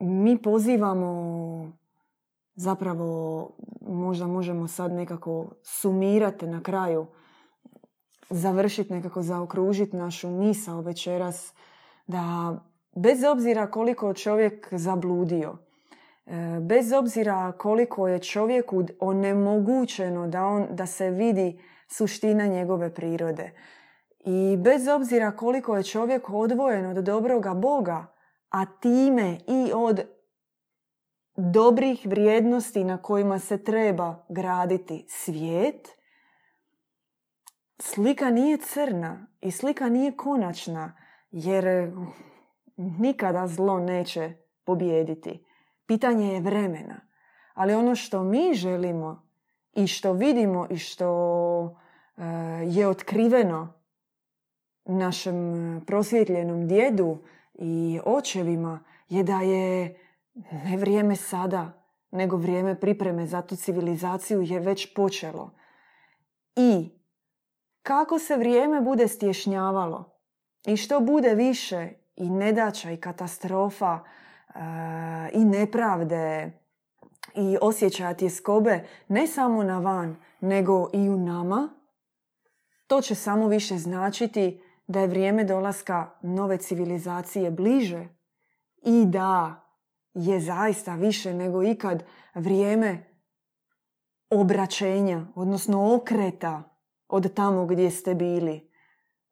Mi 0.06 0.42
pozivamo 0.42 1.72
zapravo 2.54 3.50
možda 3.80 4.26
možemo 4.26 4.68
sad 4.68 4.92
nekako 4.92 5.50
sumirati 5.62 6.46
na 6.46 6.62
kraju 6.62 7.06
završiti 8.30 8.92
nekako 8.92 9.22
zaokružiti 9.22 9.96
našu 9.96 10.30
misao 10.30 10.80
večeras 10.80 11.54
da 12.06 12.54
bez 12.96 13.24
obzira 13.24 13.70
koliko 13.70 14.14
čovjek 14.14 14.68
zabludio 14.72 15.58
e, 16.26 16.60
bez 16.60 16.92
obzira 16.92 17.52
koliko 17.52 18.08
je 18.08 18.18
čovjeku 18.18 18.84
onemogućeno 19.00 20.28
da, 20.28 20.44
on, 20.44 20.66
da 20.70 20.86
se 20.86 21.10
vidi 21.10 21.60
suština 21.88 22.46
njegove 22.46 22.94
prirode. 22.94 23.52
I 24.24 24.56
bez 24.56 24.88
obzira 24.88 25.36
koliko 25.36 25.76
je 25.76 25.82
čovjek 25.82 26.30
odvojen 26.30 26.86
od 26.86 27.04
dobroga 27.04 27.54
Boga, 27.54 28.13
a 28.54 28.66
time 28.66 29.38
i 29.46 29.72
od 29.74 30.00
dobrih 31.36 32.06
vrijednosti 32.06 32.84
na 32.84 33.02
kojima 33.02 33.38
se 33.38 33.64
treba 33.64 34.26
graditi 34.28 35.06
svijet, 35.08 35.88
slika 37.78 38.30
nije 38.30 38.56
crna 38.56 39.26
i 39.40 39.50
slika 39.50 39.88
nije 39.88 40.16
konačna, 40.16 40.96
jer 41.30 41.92
nikada 42.76 43.46
zlo 43.46 43.78
neće 43.78 44.32
pobijediti. 44.64 45.46
Pitanje 45.86 46.34
je 46.34 46.40
vremena. 46.40 47.00
Ali 47.54 47.74
ono 47.74 47.94
što 47.94 48.22
mi 48.22 48.54
želimo 48.54 49.28
i 49.72 49.86
što 49.86 50.12
vidimo 50.12 50.66
i 50.70 50.78
što 50.78 51.80
e, 52.16 52.22
je 52.66 52.88
otkriveno 52.88 53.80
našem 54.84 55.80
prosvjetljenom 55.86 56.68
djedu 56.68 57.18
i 57.54 58.00
očevima 58.04 58.84
je 59.08 59.22
da 59.22 59.40
je 59.40 60.00
ne 60.52 60.76
vrijeme 60.76 61.16
sada, 61.16 61.84
nego 62.10 62.36
vrijeme 62.36 62.80
pripreme 62.80 63.26
za 63.26 63.42
tu 63.42 63.56
civilizaciju 63.56 64.42
je 64.42 64.60
već 64.60 64.94
počelo. 64.94 65.50
I 66.56 66.90
kako 67.82 68.18
se 68.18 68.36
vrijeme 68.36 68.80
bude 68.80 69.08
stješnjavalo 69.08 70.18
i 70.66 70.76
što 70.76 71.00
bude 71.00 71.34
više 71.34 71.88
i 72.16 72.30
nedaća 72.30 72.90
i 72.90 72.96
katastrofa 72.96 73.98
e, 73.98 74.60
i 75.32 75.44
nepravde 75.44 76.52
i 77.34 77.56
osjećaja 77.60 78.14
tjeskobe 78.14 78.84
ne 79.08 79.26
samo 79.26 79.62
na 79.62 79.78
van, 79.78 80.16
nego 80.40 80.90
i 80.92 81.08
u 81.08 81.16
nama, 81.16 81.68
to 82.86 83.00
će 83.00 83.14
samo 83.14 83.48
više 83.48 83.78
značiti 83.78 84.63
da 84.86 85.00
je 85.00 85.06
vrijeme 85.06 85.44
dolaska 85.44 86.10
nove 86.22 86.56
civilizacije 86.56 87.50
bliže 87.50 88.08
i 88.82 89.04
da 89.06 89.60
je 90.14 90.40
zaista 90.40 90.94
više 90.94 91.34
nego 91.34 91.62
ikad 91.62 92.04
vrijeme 92.34 93.14
obraćenja, 94.30 95.26
odnosno 95.34 95.94
okreta 95.96 96.62
od 97.08 97.34
tamo 97.34 97.66
gdje 97.66 97.90
ste 97.90 98.14
bili. 98.14 98.70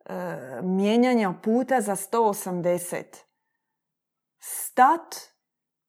E, 0.05 0.61
mijenjanja 0.63 1.35
puta 1.43 1.81
za 1.81 1.97
180. 1.97 3.03
Stat 4.39 5.15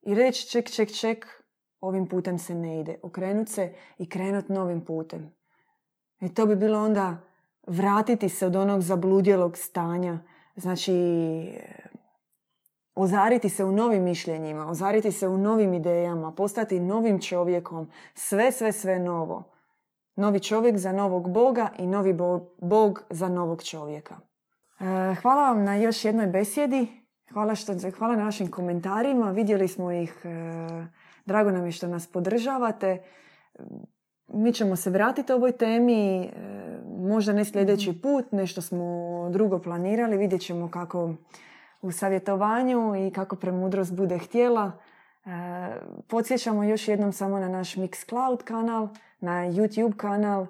i 0.01 0.16
reći 0.16 0.49
ček, 0.49 0.72
ček, 0.72 0.91
ček, 0.91 1.43
ovim 1.80 2.07
putem 2.07 2.39
se 2.39 2.55
ne 2.55 2.80
ide. 2.80 2.99
Okrenut 3.03 3.49
se 3.49 3.74
i 3.97 4.09
krenut 4.09 4.49
novim 4.49 4.86
putem. 4.86 5.36
I 6.20 6.34
to 6.34 6.45
bi 6.45 6.55
bilo 6.55 6.84
onda 6.84 7.18
vratiti 7.68 8.30
se 8.30 8.45
od 8.45 8.55
onog 8.55 8.82
zabludjelog 8.82 9.57
stanja. 9.57 10.20
Znači, 10.55 10.93
ozariti 12.95 13.49
se 13.49 13.64
u 13.64 13.72
novim 13.72 14.03
mišljenjima, 14.03 14.70
ozariti 14.70 15.11
se 15.11 15.28
u 15.28 15.38
novim 15.38 15.74
idejama, 15.74 16.32
postati 16.32 16.80
novim 16.80 17.22
čovjekom. 17.22 17.89
Sve, 18.16 18.51
sve, 18.51 18.72
sve 18.72 18.99
novo. 18.99 19.43
Novi 20.16 20.39
čovjek 20.39 20.78
za 20.78 20.91
novog 20.91 21.32
Boga 21.32 21.70
i 21.78 21.88
novi 21.88 22.14
Bog 22.57 23.03
za 23.09 23.30
novog 23.30 23.64
čovjeka. 23.64 24.16
E, 24.80 25.16
hvala 25.22 25.41
vam 25.41 25.64
na 25.64 25.76
još 25.76 26.05
jednoj 26.05 26.28
besjedi. 26.28 26.88
Hvala, 27.34 27.55
što, 27.55 27.74
hvala 27.97 28.16
na 28.16 28.24
našim 28.24 28.51
komentarima. 28.51 29.32
Vidjeli 29.32 29.68
smo 29.68 29.91
ih 29.91 30.22
e, 30.24 31.03
Drago 31.26 31.51
nam 31.51 31.66
je 31.66 31.72
što 31.72 31.88
nas 31.88 32.07
podržavate. 32.07 33.03
Mi 34.28 34.53
ćemo 34.53 34.76
se 34.76 34.89
vratiti 34.89 35.34
ovoj 35.34 35.51
temi, 35.51 36.24
e, 36.24 36.30
možda 37.03 37.33
ne 37.33 37.45
sljedeći 37.45 37.89
mhm. 37.89 37.99
put, 37.99 38.31
nešto 38.31 38.61
smo 38.61 38.85
drugo 39.31 39.59
planirali, 39.59 40.17
vidjet 40.17 40.41
ćemo 40.41 40.71
kako 40.71 41.13
u 41.81 41.91
savjetovanju 41.91 43.07
i 43.07 43.11
kako 43.11 43.35
premudrost 43.35 43.95
bude 43.95 44.17
htjela. 44.17 44.71
Podsjećamo 46.07 46.63
još 46.63 46.87
jednom 46.87 47.11
samo 47.11 47.39
na 47.39 47.49
naš 47.49 47.75
Mixcloud 47.75 48.43
kanal, 48.43 48.87
na 49.19 49.31
YouTube 49.31 49.97
kanal. 49.97 50.47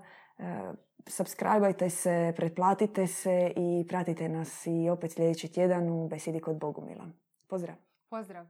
Subscribeajte 1.08 1.90
se, 1.90 2.34
pretplatite 2.36 3.08
se 3.08 3.54
i 3.56 3.86
pratite 3.90 4.30
nas 4.30 4.68
i 4.68 4.90
opet 4.90 5.12
sljedeći 5.12 5.54
tjedan 5.54 5.90
u 5.90 6.08
Besedi 6.08 6.40
kod 6.40 6.60
Bogumila. 6.60 7.06
Pozdrav! 7.48 7.76
Pozdrav! 8.10 8.46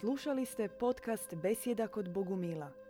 Slušali 0.00 0.46
ste 0.46 0.68
podcast 0.68 1.34
Besjeda 1.34 1.86
kod 1.86 2.12
Bogumila. 2.12 2.85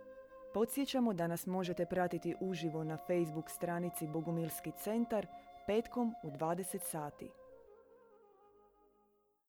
Podsjećamo 0.57 1.13
da 1.13 1.27
nas 1.27 1.45
možete 1.45 1.85
pratiti 1.85 2.35
uživo 2.39 2.83
na 2.83 2.97
Facebook 2.97 3.49
stranici 3.49 4.07
Bogumilski 4.07 4.71
centar 4.71 5.27
petkom 5.67 6.15
u 6.23 6.31
20 6.31 6.79
sati. 6.79 7.29